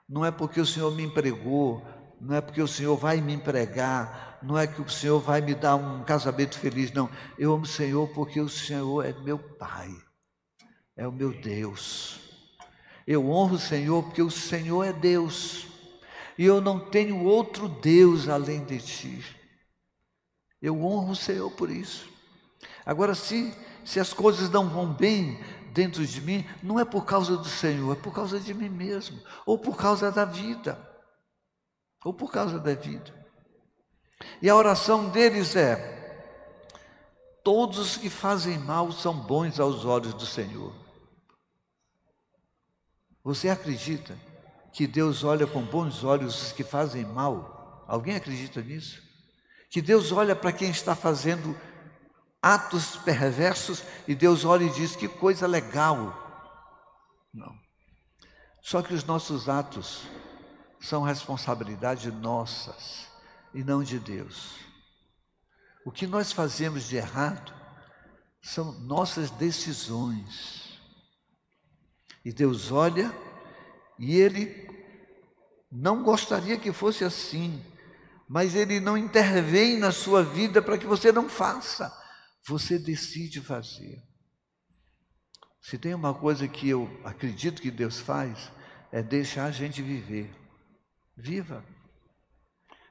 Não 0.07 0.25
é 0.25 0.31
porque 0.31 0.61
o 0.61 0.67
Senhor 0.67 0.95
me 0.95 1.03
empregou, 1.03 1.83
não 2.21 2.37
é 2.37 2.41
porque 2.43 2.61
o 2.61 2.69
Senhor 2.69 2.95
vai 2.97 3.23
me 3.23 3.33
empregar, 3.33 4.39
não 4.43 4.59
é 4.59 4.67
que 4.67 4.83
o 4.83 4.89
Senhor 4.89 5.19
vai 5.19 5.41
me 5.41 5.55
dar 5.55 5.77
um 5.77 6.05
casamento 6.05 6.59
feliz, 6.59 6.93
não. 6.93 7.09
Eu 7.39 7.55
amo 7.55 7.65
o 7.65 7.67
Senhor 7.67 8.07
porque 8.09 8.39
o 8.39 8.49
Senhor 8.49 9.07
é 9.07 9.15
meu 9.23 9.39
Pai, 9.39 9.91
é 10.95 11.09
o 11.09 11.13
meu 11.13 11.33
Deus. 11.33 12.21
Eu 13.07 13.31
honro 13.31 13.55
o 13.55 13.59
Senhor 13.59 14.03
porque 14.03 14.21
o 14.21 14.31
Senhor 14.31 14.85
é 14.85 14.93
Deus. 14.93 15.74
E 16.37 16.44
eu 16.44 16.61
não 16.61 16.79
tenho 16.79 17.25
outro 17.25 17.68
Deus 17.68 18.29
além 18.29 18.64
de 18.64 18.81
ti. 18.81 19.25
Eu 20.61 20.83
honro 20.83 21.12
o 21.12 21.16
Senhor 21.16 21.51
por 21.51 21.70
isso. 21.70 22.09
Agora, 22.85 23.14
se, 23.14 23.55
se 23.85 24.01
as 24.01 24.12
coisas 24.12 24.51
não 24.51 24.68
vão 24.68 24.92
bem 24.92 25.38
dentro 25.73 26.07
de 26.07 26.20
mim, 26.20 26.47
não 26.62 26.79
é 26.79 26.85
por 26.85 27.05
causa 27.05 27.37
do 27.37 27.49
Senhor, 27.49 27.97
é 27.97 28.01
por 28.01 28.14
causa 28.14 28.38
de 28.40 28.55
mim 28.55 28.68
mesmo, 28.68 29.20
ou 29.44 29.59
por 29.59 29.77
causa 29.77 30.11
da 30.11 30.25
vida, 30.25 30.79
ou 32.05 32.12
por 32.12 32.31
causa 32.31 32.59
da 32.59 32.75
vida. 32.75 33.12
E 34.40 34.49
a 34.49 34.57
oração 34.57 35.09
deles 35.11 35.57
é: 35.57 35.94
todos 37.42 37.79
os 37.79 37.97
que 37.97 38.09
fazem 38.09 38.59
mal 38.59 38.90
são 38.92 39.14
bons 39.14 39.61
aos 39.61 39.85
olhos 39.85 40.14
do 40.14 40.27
Senhor. 40.27 40.73
Você 43.23 43.49
acredita 43.49 44.16
que 44.75 44.89
Deus 44.89 45.23
olha 45.23 45.47
com 45.47 45.63
bons 45.63 46.03
olhos 46.03 46.43
os 46.43 46.53
que 46.53 46.65
fazem 46.65 47.05
mal? 47.05 47.85
Alguém 47.87 48.17
acredita 48.17 48.61
nisso? 48.61 49.01
Que 49.71 49.81
Deus 49.81 50.11
olha 50.11 50.35
para 50.35 50.53
quem 50.53 50.69
está 50.69 50.97
fazendo 50.97 51.57
atos 52.43 52.97
perversos 52.97 53.85
e 54.07 54.15
Deus 54.15 54.45
olha 54.45 54.65
e 54.65 54.71
diz: 54.71 54.97
que 54.97 55.09
coisa 55.09 55.47
legal. 55.47 56.21
Não. 57.33 57.57
Só 58.61 58.83
que 58.83 58.93
os 58.93 59.05
nossos 59.05 59.49
atos 59.49 60.03
são 60.81 61.03
responsabilidade 61.03 62.11
nossas 62.11 63.07
e 63.55 63.63
não 63.63 63.83
de 63.83 63.99
Deus. 63.99 64.57
O 65.87 65.93
que 65.93 66.07
nós 66.07 66.33
fazemos 66.33 66.89
de 66.89 66.97
errado 66.97 67.55
são 68.43 68.73
nossas 68.81 69.31
decisões. 69.31 70.81
E 72.25 72.33
Deus 72.33 72.73
olha 72.73 73.15
e 73.99 74.17
Ele 74.17 74.63
não 75.75 76.05
gostaria 76.05 76.57
que 76.57 76.73
fosse 76.73 77.03
assim, 77.05 77.61
mas 78.29 78.55
Ele 78.55 78.79
não 78.79 78.97
intervém 78.97 79.77
na 79.77 79.91
sua 79.91 80.23
vida 80.23 80.63
para 80.63 80.79
que 80.79 80.87
você 80.87 81.11
não 81.11 81.29
faça. 81.29 81.93
Você 82.47 82.79
decide 82.79 83.41
fazer. 83.41 84.01
Se 85.61 85.77
tem 85.77 85.93
uma 85.93 86.15
coisa 86.15 86.47
que 86.47 86.69
eu 86.69 86.89
acredito 87.03 87.61
que 87.61 87.73
Deus 87.73 87.99
faz, 87.99 88.53
é 88.93 89.03
deixar 89.03 89.47
a 89.47 89.51
gente 89.51 89.83
viver. 89.83 90.31
Viva. 91.17 91.65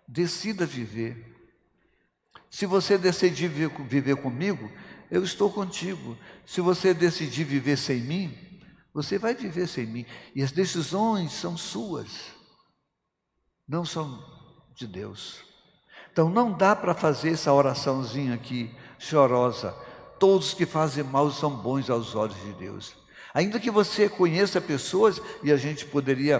Decida 0.05 0.65
viver. 0.65 1.33
Se 2.49 2.65
você 2.65 2.97
decidir 2.97 3.47
viver 3.47 4.17
comigo, 4.17 4.69
eu 5.09 5.23
estou 5.23 5.49
contigo. 5.49 6.17
Se 6.45 6.59
você 6.59 6.93
decidir 6.93 7.45
viver 7.45 7.77
sem 7.77 8.01
mim, 8.01 8.37
você 8.93 9.17
vai 9.17 9.33
viver 9.33 9.67
sem 9.67 9.85
mim. 9.85 10.05
E 10.35 10.43
as 10.43 10.51
decisões 10.51 11.31
são 11.31 11.55
suas, 11.55 12.32
não 13.67 13.85
são 13.85 14.23
de 14.75 14.87
Deus. 14.87 15.43
Então 16.11 16.29
não 16.29 16.51
dá 16.51 16.75
para 16.75 16.93
fazer 16.93 17.31
essa 17.31 17.51
oraçãozinha 17.51 18.35
aqui, 18.35 18.73
chorosa. 18.99 19.71
Todos 20.19 20.53
que 20.53 20.65
fazem 20.65 21.03
mal 21.03 21.31
são 21.31 21.55
bons 21.55 21.89
aos 21.89 22.15
olhos 22.15 22.39
de 22.41 22.53
Deus. 22.53 22.93
Ainda 23.33 23.59
que 23.59 23.71
você 23.71 24.07
conheça 24.07 24.61
pessoas, 24.61 25.19
e 25.41 25.51
a 25.51 25.57
gente 25.57 25.85
poderia 25.85 26.39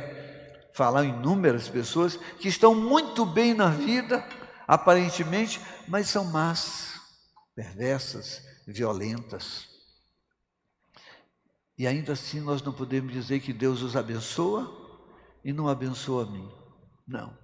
falar 0.73 1.03
inúmeras 1.03 1.67
pessoas, 1.67 2.17
que 2.39 2.47
estão 2.47 2.75
muito 2.75 3.25
bem 3.25 3.53
na 3.53 3.69
vida, 3.69 4.27
aparentemente, 4.67 5.59
mas 5.88 6.07
são 6.07 6.25
más, 6.25 7.01
perversas, 7.55 8.43
violentas. 8.67 9.67
E 11.77 11.88
ainda 11.88 12.13
assim 12.13 12.39
nós 12.39 12.62
não 12.62 12.71
podemos 12.71 13.12
dizer 13.12 13.39
que 13.39 13.51
Deus 13.51 13.81
os 13.81 13.95
abençoa 13.95 14.71
e 15.43 15.51
não 15.51 15.67
abençoa 15.67 16.23
a 16.23 16.27
mim. 16.27 16.62
Não. 17.07 17.37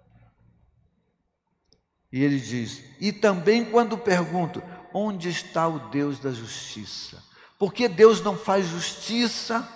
E 2.12 2.24
ele 2.24 2.40
diz: 2.40 2.84
E 3.00 3.12
também 3.12 3.66
quando 3.66 3.98
pergunto, 3.98 4.62
onde 4.94 5.30
está 5.30 5.68
o 5.68 5.90
Deus 5.90 6.20
da 6.20 6.32
justiça? 6.32 7.24
Porque 7.58 7.88
Deus 7.88 8.22
não 8.22 8.38
faz 8.38 8.66
justiça 8.66 9.68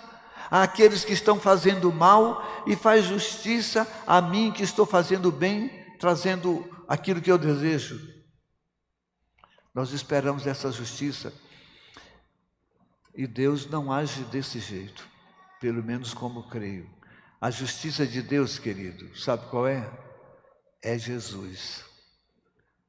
àqueles 0.50 1.04
que 1.04 1.12
estão 1.12 1.38
fazendo 1.38 1.92
mal 1.92 2.64
e 2.66 2.74
faz 2.74 3.04
justiça 3.04 3.86
a 4.06 4.20
mim 4.20 4.52
que 4.52 4.62
estou 4.62 4.86
fazendo 4.86 5.30
bem, 5.30 5.68
trazendo 5.98 6.68
aquilo 6.88 7.20
que 7.20 7.30
eu 7.30 7.38
desejo. 7.38 8.12
Nós 9.74 9.92
esperamos 9.92 10.46
essa 10.46 10.70
justiça 10.70 11.32
e 13.14 13.26
Deus 13.26 13.66
não 13.66 13.92
age 13.92 14.24
desse 14.24 14.58
jeito, 14.58 15.06
pelo 15.60 15.82
menos 15.82 16.14
como 16.14 16.48
creio. 16.48 16.88
A 17.44 17.50
justiça 17.50 18.06
de 18.06 18.22
Deus, 18.22 18.58
querido, 18.58 19.14
sabe 19.14 19.50
qual 19.50 19.68
é? 19.68 19.86
É 20.80 20.96
Jesus. 20.96 21.84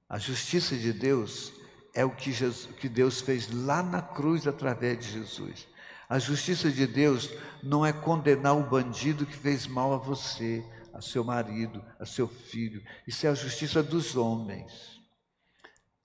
A 0.08 0.18
justiça 0.18 0.78
de 0.78 0.94
Deus 0.94 1.52
é 1.94 2.06
o 2.06 2.15
que, 2.15 2.32
Jesus, 2.32 2.74
que 2.78 2.88
Deus 2.88 3.20
fez 3.20 3.52
lá 3.52 3.84
na 3.84 4.02
cruz 4.02 4.48
através 4.48 4.98
de 5.00 5.12
Jesus. 5.12 5.68
A 6.08 6.20
justiça 6.20 6.72
de 6.72 6.88
Deus 6.88 7.30
não 7.62 7.86
é 7.86 7.91
condenar 7.91 8.56
o 8.56 8.63
bandido 8.63 9.26
que 9.26 9.36
fez 9.36 9.68
mal 9.68 9.91
a 9.91 9.98
você, 9.98 10.63
a 10.94 11.02
seu 11.02 11.22
marido, 11.22 11.84
a 12.00 12.06
seu 12.06 12.26
filho. 12.26 12.82
Isso 13.06 13.28
é 13.28 13.30
a 13.32 13.36
justiça 13.36 13.84
dos 13.84 14.15
homens. 14.15 15.02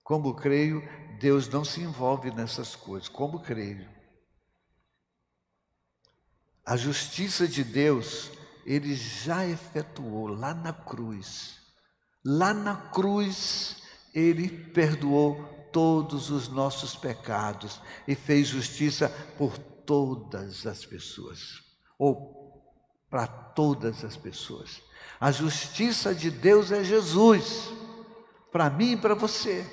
Como 0.03 0.35
creio, 0.35 0.83
Deus 1.21 1.47
não 1.47 1.63
se 1.63 1.79
envolve 1.79 2.29
nessas 2.31 2.75
coisas. 2.75 3.07
Como 3.07 3.39
creio. 3.39 3.89
A 6.65 6.75
justiça 6.75 7.47
de 7.47 7.63
Deus, 7.63 8.40
ele 8.65 8.95
já 8.95 9.45
efetuou 9.45 10.27
lá 10.27 10.53
na 10.53 10.73
cruz. 10.73 11.57
Lá 12.23 12.53
na 12.53 12.75
cruz, 12.75 13.81
ele 14.13 14.49
perdoou 14.49 15.43
todos 15.71 16.29
os 16.29 16.47
nossos 16.47 16.95
pecados 16.95 17.81
e 18.07 18.13
fez 18.13 18.47
justiça 18.47 19.09
por 19.37 19.57
todas 19.57 20.67
as 20.67 20.85
pessoas, 20.85 21.63
ou 21.97 22.63
para 23.09 23.27
todas 23.27 24.03
as 24.03 24.15
pessoas. 24.15 24.81
A 25.19 25.31
justiça 25.31 26.13
de 26.13 26.29
Deus 26.29 26.71
é 26.71 26.83
Jesus, 26.83 27.69
para 28.51 28.69
mim 28.69 28.93
e 28.93 28.97
para 28.97 29.15
você. 29.15 29.65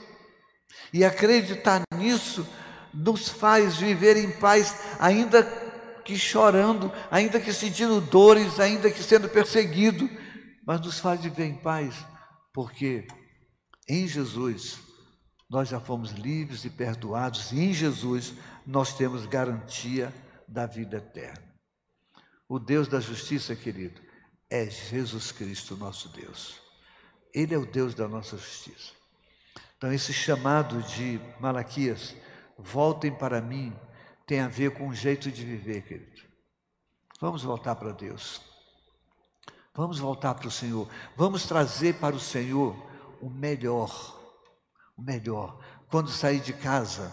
E 0.93 1.05
acreditar 1.05 1.83
nisso 1.95 2.47
nos 2.93 3.29
faz 3.29 3.77
viver 3.77 4.17
em 4.17 4.31
paz, 4.31 4.75
ainda 4.99 5.43
que 6.09 6.19
chorando, 6.19 6.91
ainda 7.11 7.39
que 7.39 7.53
sentindo 7.53 8.01
dores, 8.01 8.59
ainda 8.59 8.91
que 8.91 9.03
sendo 9.03 9.29
perseguido, 9.29 10.09
mas 10.65 10.81
nos 10.81 10.99
faz 10.99 11.21
viver 11.21 11.45
em 11.45 11.55
paz, 11.55 11.95
porque 12.51 13.07
em 13.87 14.09
Jesus 14.09 14.79
nós 15.51 15.69
já 15.69 15.79
fomos 15.79 16.13
livres 16.13 16.65
e 16.65 16.71
perdoados, 16.71 17.53
e 17.53 17.61
em 17.61 17.75
Jesus 17.75 18.33
nós 18.67 18.95
temos 18.95 19.27
garantia 19.27 20.11
da 20.49 20.65
vida 20.65 20.97
eterna. 20.97 21.45
O 22.49 22.59
Deus 22.59 22.89
da 22.89 23.01
justiça, 23.01 23.55
querido, 23.55 24.01
é 24.49 24.65
Jesus 24.65 25.31
Cristo, 25.31 25.77
nosso 25.77 26.09
Deus. 26.09 26.59
Ele 27.35 27.55
é 27.55 27.59
o 27.59 27.67
Deus 27.67 27.95
da 27.95 28.09
nossa 28.09 28.39
justiça. 28.39 28.93
Então, 29.77 29.93
esse 29.93 30.15
chamado 30.15 30.83
de 30.85 31.21
Malaquias, 31.39 32.17
voltem 32.57 33.15
para 33.15 33.43
mim, 33.43 33.77
tem 34.29 34.41
a 34.41 34.47
ver 34.47 34.73
com 34.73 34.89
o 34.89 34.95
jeito 34.95 35.33
de 35.33 35.43
viver, 35.43 35.81
querido. 35.83 36.23
Vamos 37.19 37.43
voltar 37.43 37.75
para 37.77 37.93
Deus. 37.93 38.43
Vamos 39.75 39.99
voltar 39.99 40.35
para 40.35 40.47
o 40.47 40.51
Senhor. 40.51 40.87
Vamos 41.17 41.47
trazer 41.47 41.95
para 41.95 42.15
o 42.15 42.21
Senhor 42.21 42.77
o 43.23 43.31
melhor, 43.31 43.91
o 44.99 45.01
melhor. 45.01 45.59
Quando 45.91 46.11
sair 46.11 46.41
de 46.41 46.53
casa, 46.53 47.11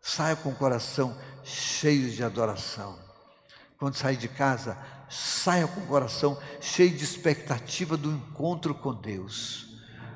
saia 0.00 0.34
com 0.34 0.48
o 0.48 0.56
coração 0.56 1.16
cheio 1.44 2.10
de 2.10 2.24
adoração. 2.24 2.98
Quando 3.78 3.94
sair 3.94 4.16
de 4.16 4.28
casa, 4.28 4.76
saia 5.08 5.68
com 5.68 5.82
o 5.82 5.86
coração 5.86 6.36
cheio 6.60 6.90
de 6.90 7.04
expectativa 7.04 7.96
do 7.96 8.10
encontro 8.10 8.74
com 8.74 8.92
Deus. 8.92 9.68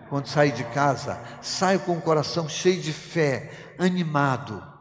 Quando 0.08 0.26
sair 0.26 0.52
de 0.52 0.64
casa, 0.64 1.22
saia 1.40 1.78
com 1.78 1.96
o 1.96 2.02
coração 2.02 2.48
cheio 2.48 2.82
de 2.82 2.92
fé, 2.92 3.76
animado, 3.78 4.75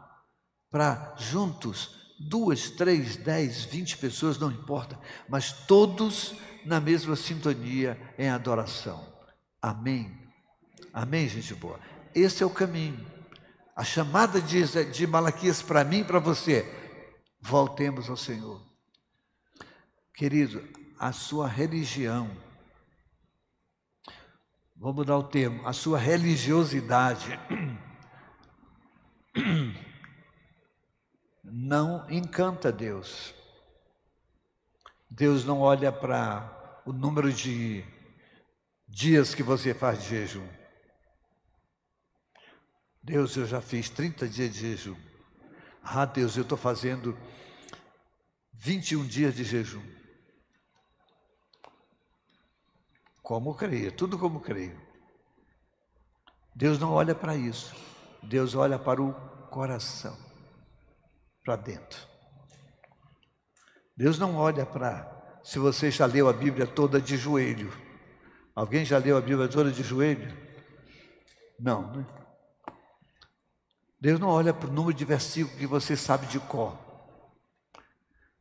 para 0.70 1.14
juntos, 1.18 1.96
duas, 2.18 2.70
três, 2.70 3.16
dez, 3.16 3.64
vinte 3.64 3.96
pessoas, 3.96 4.38
não 4.38 4.50
importa, 4.50 4.98
mas 5.28 5.52
todos 5.52 6.34
na 6.64 6.80
mesma 6.80 7.14
sintonia 7.16 7.98
em 8.18 8.28
adoração. 8.28 9.06
Amém. 9.62 10.26
Amém, 10.92 11.28
gente 11.28 11.54
boa. 11.54 11.78
Esse 12.14 12.42
é 12.42 12.46
o 12.46 12.50
caminho. 12.50 13.06
A 13.74 13.84
chamada 13.84 14.40
de, 14.40 14.64
de 14.90 15.06
Malaquias 15.06 15.60
para 15.60 15.84
mim 15.84 16.00
e 16.00 16.04
para 16.04 16.18
você. 16.18 16.64
Voltemos 17.40 18.08
ao 18.08 18.16
Senhor. 18.16 18.64
Querido, 20.14 20.66
a 20.98 21.12
sua 21.12 21.46
religião, 21.46 22.30
vou 24.74 24.94
mudar 24.94 25.18
o 25.18 25.24
termo, 25.24 25.66
a 25.68 25.72
sua 25.74 25.98
religiosidade 25.98 27.38
não 31.46 32.08
encanta 32.10 32.72
Deus. 32.72 33.34
Deus 35.08 35.44
não 35.44 35.60
olha 35.60 35.92
para 35.92 36.82
o 36.84 36.92
número 36.92 37.32
de 37.32 37.84
dias 38.88 39.34
que 39.34 39.42
você 39.42 39.72
faz 39.72 40.02
de 40.02 40.08
jejum. 40.08 40.46
Deus, 43.02 43.36
eu 43.36 43.46
já 43.46 43.60
fiz 43.60 43.88
30 43.88 44.28
dias 44.28 44.52
de 44.52 44.60
jejum. 44.60 44.96
Ah, 45.82 46.04
Deus, 46.04 46.36
eu 46.36 46.42
estou 46.42 46.58
fazendo 46.58 47.16
21 48.52 49.06
dias 49.06 49.36
de 49.36 49.44
jejum. 49.44 49.84
Como 53.22 53.54
creio, 53.54 53.92
tudo 53.92 54.18
como 54.18 54.40
creio. 54.40 54.80
Deus 56.54 56.78
não 56.78 56.92
olha 56.92 57.14
para 57.14 57.36
isso. 57.36 57.74
Deus 58.22 58.54
olha 58.54 58.78
para 58.78 59.00
o 59.00 59.14
coração, 59.50 60.16
para 61.46 61.54
dentro. 61.54 62.00
Deus 63.96 64.18
não 64.18 64.34
olha 64.34 64.66
para 64.66 65.40
se 65.44 65.60
você 65.60 65.92
já 65.92 66.04
leu 66.04 66.28
a 66.28 66.32
Bíblia 66.32 66.66
toda 66.66 67.00
de 67.00 67.16
joelho. 67.16 67.72
Alguém 68.52 68.84
já 68.84 68.98
leu 68.98 69.16
a 69.16 69.20
Bíblia 69.20 69.46
toda 69.46 69.70
de 69.70 69.84
joelho? 69.84 70.36
Não, 71.58 71.92
né? 71.92 72.04
Deus 74.00 74.18
não 74.18 74.28
olha 74.28 74.52
para 74.52 74.68
o 74.68 74.72
número 74.72 74.92
de 74.92 75.04
versículos 75.04 75.56
que 75.56 75.66
você 75.66 75.96
sabe 75.96 76.26
de 76.26 76.40
cor. 76.40 76.76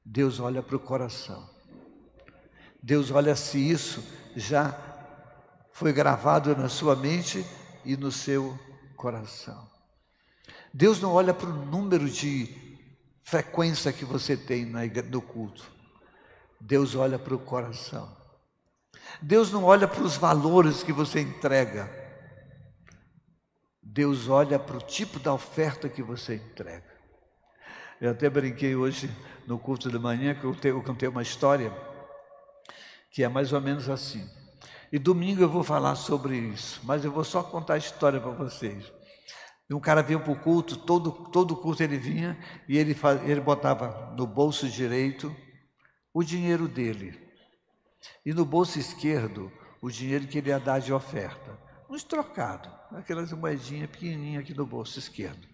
Deus 0.03 0.39
olha 0.39 0.63
para 0.63 0.75
o 0.75 0.79
coração. 0.79 1.47
Deus 2.81 3.11
olha 3.11 3.35
se 3.35 3.59
isso 3.59 4.03
já 4.35 4.75
foi 5.71 5.93
gravado 5.93 6.55
na 6.55 6.69
sua 6.69 6.95
mente 6.95 7.45
e 7.85 7.95
no 7.95 8.11
seu 8.11 8.59
coração. 8.95 9.69
Deus 10.73 10.99
não 10.99 11.13
olha 11.13 11.33
para 11.33 11.49
o 11.49 11.65
número 11.65 12.09
de 12.09 12.64
frequência 13.25 13.91
que 13.91 14.05
você 14.05 14.37
tem 14.37 14.65
no 14.65 15.21
culto. 15.21 15.65
Deus 16.61 16.95
olha 16.95 17.17
para 17.17 17.33
o 17.33 17.39
coração. 17.39 18.15
Deus 19.21 19.51
não 19.51 19.63
olha 19.63 19.87
para 19.87 20.03
os 20.03 20.15
valores 20.15 20.83
que 20.83 20.93
você 20.93 21.19
entrega. 21.19 21.89
Deus 23.81 24.29
olha 24.29 24.59
para 24.59 24.77
o 24.77 24.81
tipo 24.81 25.19
da 25.19 25.33
oferta 25.33 25.89
que 25.89 26.03
você 26.03 26.35
entrega. 26.35 26.93
Eu 27.99 28.11
até 28.11 28.29
brinquei 28.29 28.75
hoje 28.75 29.09
no 29.47 29.57
culto 29.57 29.89
de 29.89 29.97
manhã 29.97 30.35
que 30.35 30.43
eu, 30.43 30.55
eu 30.63 30.83
contei 30.83 31.09
uma 31.09 31.23
história 31.23 31.73
que 33.09 33.23
é 33.23 33.27
mais 33.27 33.51
ou 33.51 33.61
menos 33.61 33.89
assim. 33.89 34.29
E 34.91 34.99
domingo 34.99 35.41
eu 35.41 35.49
vou 35.49 35.63
falar 35.63 35.95
sobre 35.95 36.37
isso, 36.37 36.79
mas 36.83 37.03
eu 37.03 37.11
vou 37.11 37.23
só 37.23 37.41
contar 37.41 37.75
a 37.75 37.77
história 37.77 38.19
para 38.19 38.31
vocês. 38.31 38.91
E 39.69 39.73
um 39.73 39.79
cara 39.79 40.03
vinha 40.03 40.19
para 40.19 40.31
o 40.31 40.39
culto, 40.39 40.77
todo, 40.77 41.11
todo 41.11 41.55
culto 41.55 41.81
ele 41.81 41.97
vinha 41.97 42.37
e 42.67 42.77
ele, 42.77 42.95
ele 43.25 43.41
botava 43.41 44.13
no 44.15 44.27
bolso 44.27 44.69
direito 44.69 45.35
o 46.13 46.23
dinheiro 46.23 46.67
dele. 46.67 47.19
E 48.25 48.33
no 48.33 48.45
bolso 48.45 48.77
esquerdo, 48.77 49.51
o 49.81 49.89
dinheiro 49.89 50.27
que 50.27 50.37
ele 50.37 50.49
ia 50.49 50.59
dar 50.59 50.79
de 50.79 50.93
oferta 50.93 51.65
uns 51.89 52.03
trocados, 52.03 52.71
aquelas 52.91 53.31
moedinhas 53.31 53.89
pequenininhas 53.89 54.43
aqui 54.43 54.53
no 54.53 54.65
bolso 54.65 54.99
esquerdo. 54.99 55.47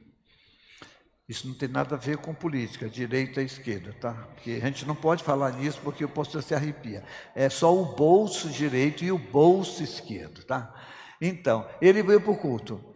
Isso 1.28 1.48
não 1.48 1.54
tem 1.54 1.70
nada 1.70 1.96
a 1.96 1.98
ver 1.98 2.18
com 2.18 2.34
política, 2.34 2.90
direita 2.90 3.42
e 3.42 3.46
esquerda, 3.46 3.94
tá? 3.94 4.14
Porque 4.34 4.60
a 4.62 4.66
gente 4.66 4.86
não 4.86 4.96
pode 4.96 5.24
falar 5.24 5.52
nisso 5.54 5.80
porque 5.82 6.04
o 6.04 6.10
posto 6.10 6.42
se 6.42 6.54
arrepia. 6.54 7.06
É 7.34 7.50
só 7.50 7.74
o 7.74 7.96
bolso 7.96 8.50
direito 8.50 9.06
e 9.06 9.12
o 9.12 9.18
bolso 9.18 9.82
esquerdo, 9.82 10.44
tá? 10.44 10.74
Então, 11.22 11.70
ele 11.82 12.04
veio 12.04 12.20
para 12.20 12.32
o 12.32 12.38
culto. 12.38 12.91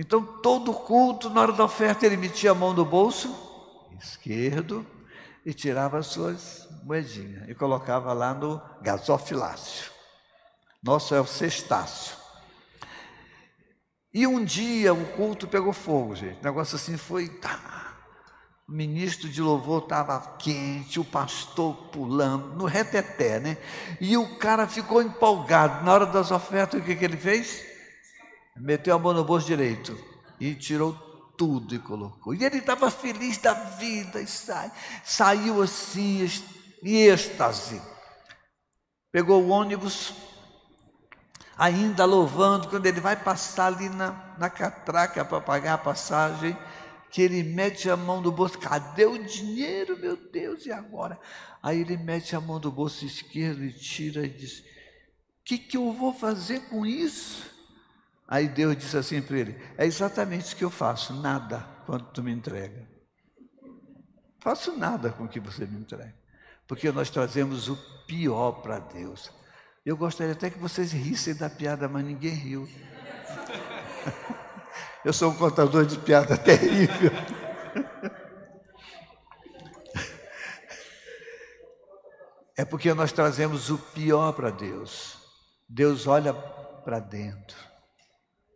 Então, 0.00 0.22
todo 0.22 0.72
culto, 0.72 1.28
na 1.28 1.40
hora 1.40 1.52
da 1.52 1.64
oferta, 1.64 2.06
ele 2.06 2.16
metia 2.16 2.52
a 2.52 2.54
mão 2.54 2.72
no 2.72 2.84
bolso 2.84 3.34
esquerdo 4.00 4.86
e 5.44 5.52
tirava 5.52 5.98
as 5.98 6.06
suas 6.06 6.68
moedinhas 6.84 7.48
e 7.48 7.54
colocava 7.54 8.12
lá 8.12 8.32
no 8.32 8.62
gasofilácio. 8.80 9.90
Nosso 10.80 11.16
é 11.16 11.20
o 11.20 11.26
cestácio. 11.26 12.16
E 14.14 14.24
um 14.24 14.44
dia 14.44 14.94
o 14.94 15.04
culto 15.14 15.48
pegou 15.48 15.72
fogo, 15.72 16.14
gente. 16.14 16.38
O 16.38 16.44
negócio 16.44 16.76
assim 16.76 16.96
foi. 16.96 17.28
Tá. 17.28 17.96
O 18.68 18.72
ministro 18.72 19.28
de 19.28 19.42
louvor 19.42 19.82
estava 19.82 20.20
quente, 20.38 21.00
o 21.00 21.04
pastor 21.04 21.74
pulando, 21.90 22.54
no 22.54 22.66
reteté, 22.66 23.40
né? 23.40 23.58
E 24.00 24.16
o 24.16 24.38
cara 24.38 24.68
ficou 24.68 25.02
empolgado. 25.02 25.84
Na 25.84 25.92
hora 25.92 26.06
das 26.06 26.30
ofertas, 26.30 26.80
o 26.80 26.84
que, 26.84 26.94
que 26.94 27.04
ele 27.04 27.16
fez? 27.16 27.77
Meteu 28.60 28.94
a 28.94 28.98
mão 28.98 29.12
no 29.12 29.24
bolso 29.24 29.46
direito 29.46 29.98
e 30.40 30.54
tirou 30.54 30.92
tudo 31.36 31.74
e 31.74 31.78
colocou. 31.78 32.34
E 32.34 32.44
ele 32.44 32.58
estava 32.58 32.90
feliz 32.90 33.38
da 33.38 33.54
vida 33.54 34.20
e 34.20 34.26
sai, 34.26 34.70
saiu 35.04 35.62
assim, 35.62 36.28
em 36.82 36.96
êxtase. 37.06 37.80
Pegou 39.10 39.42
o 39.42 39.48
ônibus, 39.48 40.12
ainda 41.56 42.04
louvando, 42.04 42.68
quando 42.68 42.86
ele 42.86 43.00
vai 43.00 43.16
passar 43.16 43.66
ali 43.66 43.88
na, 43.88 44.34
na 44.38 44.50
catraca 44.50 45.24
para 45.24 45.40
pagar 45.40 45.74
a 45.74 45.78
passagem, 45.78 46.56
que 47.10 47.22
ele 47.22 47.42
mete 47.42 47.88
a 47.88 47.96
mão 47.96 48.20
no 48.20 48.30
bolso, 48.30 48.58
cadê 48.58 49.06
o 49.06 49.24
dinheiro, 49.24 49.98
meu 49.98 50.16
Deus, 50.16 50.66
e 50.66 50.72
agora? 50.72 51.18
Aí 51.62 51.80
ele 51.80 51.96
mete 51.96 52.36
a 52.36 52.40
mão 52.40 52.60
do 52.60 52.70
bolso 52.70 53.04
esquerdo 53.04 53.64
e 53.64 53.72
tira 53.72 54.26
e 54.26 54.28
diz: 54.28 54.60
O 54.60 54.64
que, 55.44 55.56
que 55.56 55.76
eu 55.76 55.92
vou 55.92 56.12
fazer 56.12 56.60
com 56.68 56.84
isso? 56.84 57.57
Aí 58.28 58.46
Deus 58.46 58.76
disse 58.76 58.96
assim 58.96 59.22
para 59.22 59.38
ele: 59.38 59.58
É 59.78 59.86
exatamente 59.86 60.44
isso 60.44 60.56
que 60.56 60.64
eu 60.64 60.70
faço, 60.70 61.14
nada 61.14 61.66
quando 61.86 62.04
tu 62.12 62.22
me 62.22 62.30
entrega. 62.30 62.86
Faço 64.38 64.76
nada 64.76 65.10
com 65.10 65.24
o 65.24 65.28
que 65.28 65.40
você 65.40 65.66
me 65.66 65.78
entrega, 65.78 66.14
porque 66.66 66.92
nós 66.92 67.08
trazemos 67.08 67.68
o 67.68 67.76
pior 68.06 68.60
para 68.60 68.78
Deus. 68.78 69.30
Eu 69.84 69.96
gostaria 69.96 70.34
até 70.34 70.50
que 70.50 70.58
vocês 70.58 70.92
rissem 70.92 71.34
da 71.34 71.48
piada, 71.48 71.88
mas 71.88 72.04
ninguém 72.04 72.34
riu. 72.34 72.68
Eu 75.04 75.12
sou 75.12 75.30
um 75.30 75.34
contador 75.34 75.86
de 75.86 75.96
piada 75.98 76.36
terrível. 76.42 77.12
É 82.56 82.64
porque 82.64 82.92
nós 82.92 83.12
trazemos 83.12 83.70
o 83.70 83.78
pior 83.78 84.32
para 84.32 84.50
Deus. 84.50 85.16
Deus 85.68 86.06
olha 86.06 86.34
para 86.34 86.98
dentro. 86.98 87.67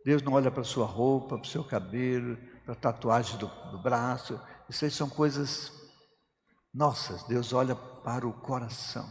Deus 0.05 0.21
não 0.21 0.33
olha 0.33 0.51
para 0.51 0.61
a 0.61 0.65
sua 0.65 0.85
roupa, 0.85 1.37
para 1.37 1.47
o 1.47 1.49
seu 1.49 1.63
cabelo, 1.63 2.37
para 2.65 2.73
a 2.73 2.77
tatuagem 2.77 3.37
do, 3.37 3.47
do 3.71 3.77
braço. 3.77 4.39
Isso 4.69 4.83
aí 4.85 4.91
são 4.91 5.09
coisas 5.09 5.71
nossas. 6.73 7.23
Deus 7.23 7.53
olha 7.53 7.75
para 7.75 8.27
o 8.27 8.33
coração. 8.33 9.07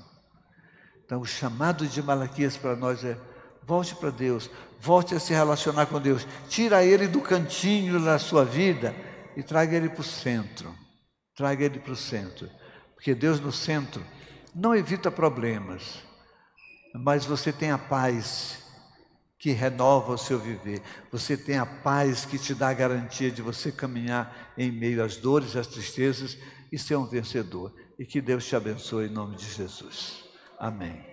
Então, 1.04 1.20
o 1.20 1.26
chamado 1.26 1.86
de 1.86 2.02
Malaquias 2.02 2.56
para 2.56 2.76
nós 2.76 3.04
é: 3.04 3.18
volte 3.64 3.94
para 3.94 4.10
Deus, 4.10 4.50
volte 4.80 5.14
a 5.14 5.20
se 5.20 5.32
relacionar 5.32 5.86
com 5.86 6.00
Deus, 6.00 6.26
tira 6.48 6.84
ele 6.84 7.06
do 7.06 7.20
cantinho 7.20 8.02
da 8.02 8.18
sua 8.18 8.44
vida 8.44 8.94
e 9.36 9.42
traga 9.42 9.76
ele 9.76 9.88
para 9.88 10.00
o 10.00 10.04
centro. 10.04 10.74
Traga 11.34 11.64
ele 11.64 11.78
para 11.78 11.92
o 11.92 11.96
centro, 11.96 12.48
porque 12.94 13.14
Deus 13.14 13.40
no 13.40 13.50
centro 13.50 14.04
não 14.54 14.74
evita 14.74 15.10
problemas, 15.10 16.02
mas 16.94 17.24
você 17.24 17.50
tem 17.50 17.70
a 17.70 17.78
paz 17.78 18.61
que 19.42 19.50
renova 19.50 20.12
o 20.12 20.16
seu 20.16 20.38
viver. 20.38 20.80
Você 21.10 21.36
tem 21.36 21.58
a 21.58 21.66
paz 21.66 22.24
que 22.24 22.38
te 22.38 22.54
dá 22.54 22.68
a 22.68 22.72
garantia 22.72 23.28
de 23.28 23.42
você 23.42 23.72
caminhar 23.72 24.52
em 24.56 24.70
meio 24.70 25.02
às 25.02 25.16
dores, 25.16 25.56
às 25.56 25.66
tristezas 25.66 26.38
e 26.70 26.78
ser 26.78 26.94
um 26.94 27.06
vencedor. 27.06 27.74
E 27.98 28.06
que 28.06 28.20
Deus 28.20 28.46
te 28.46 28.54
abençoe 28.54 29.08
em 29.08 29.10
nome 29.10 29.34
de 29.34 29.52
Jesus. 29.52 30.22
Amém. 30.60 31.11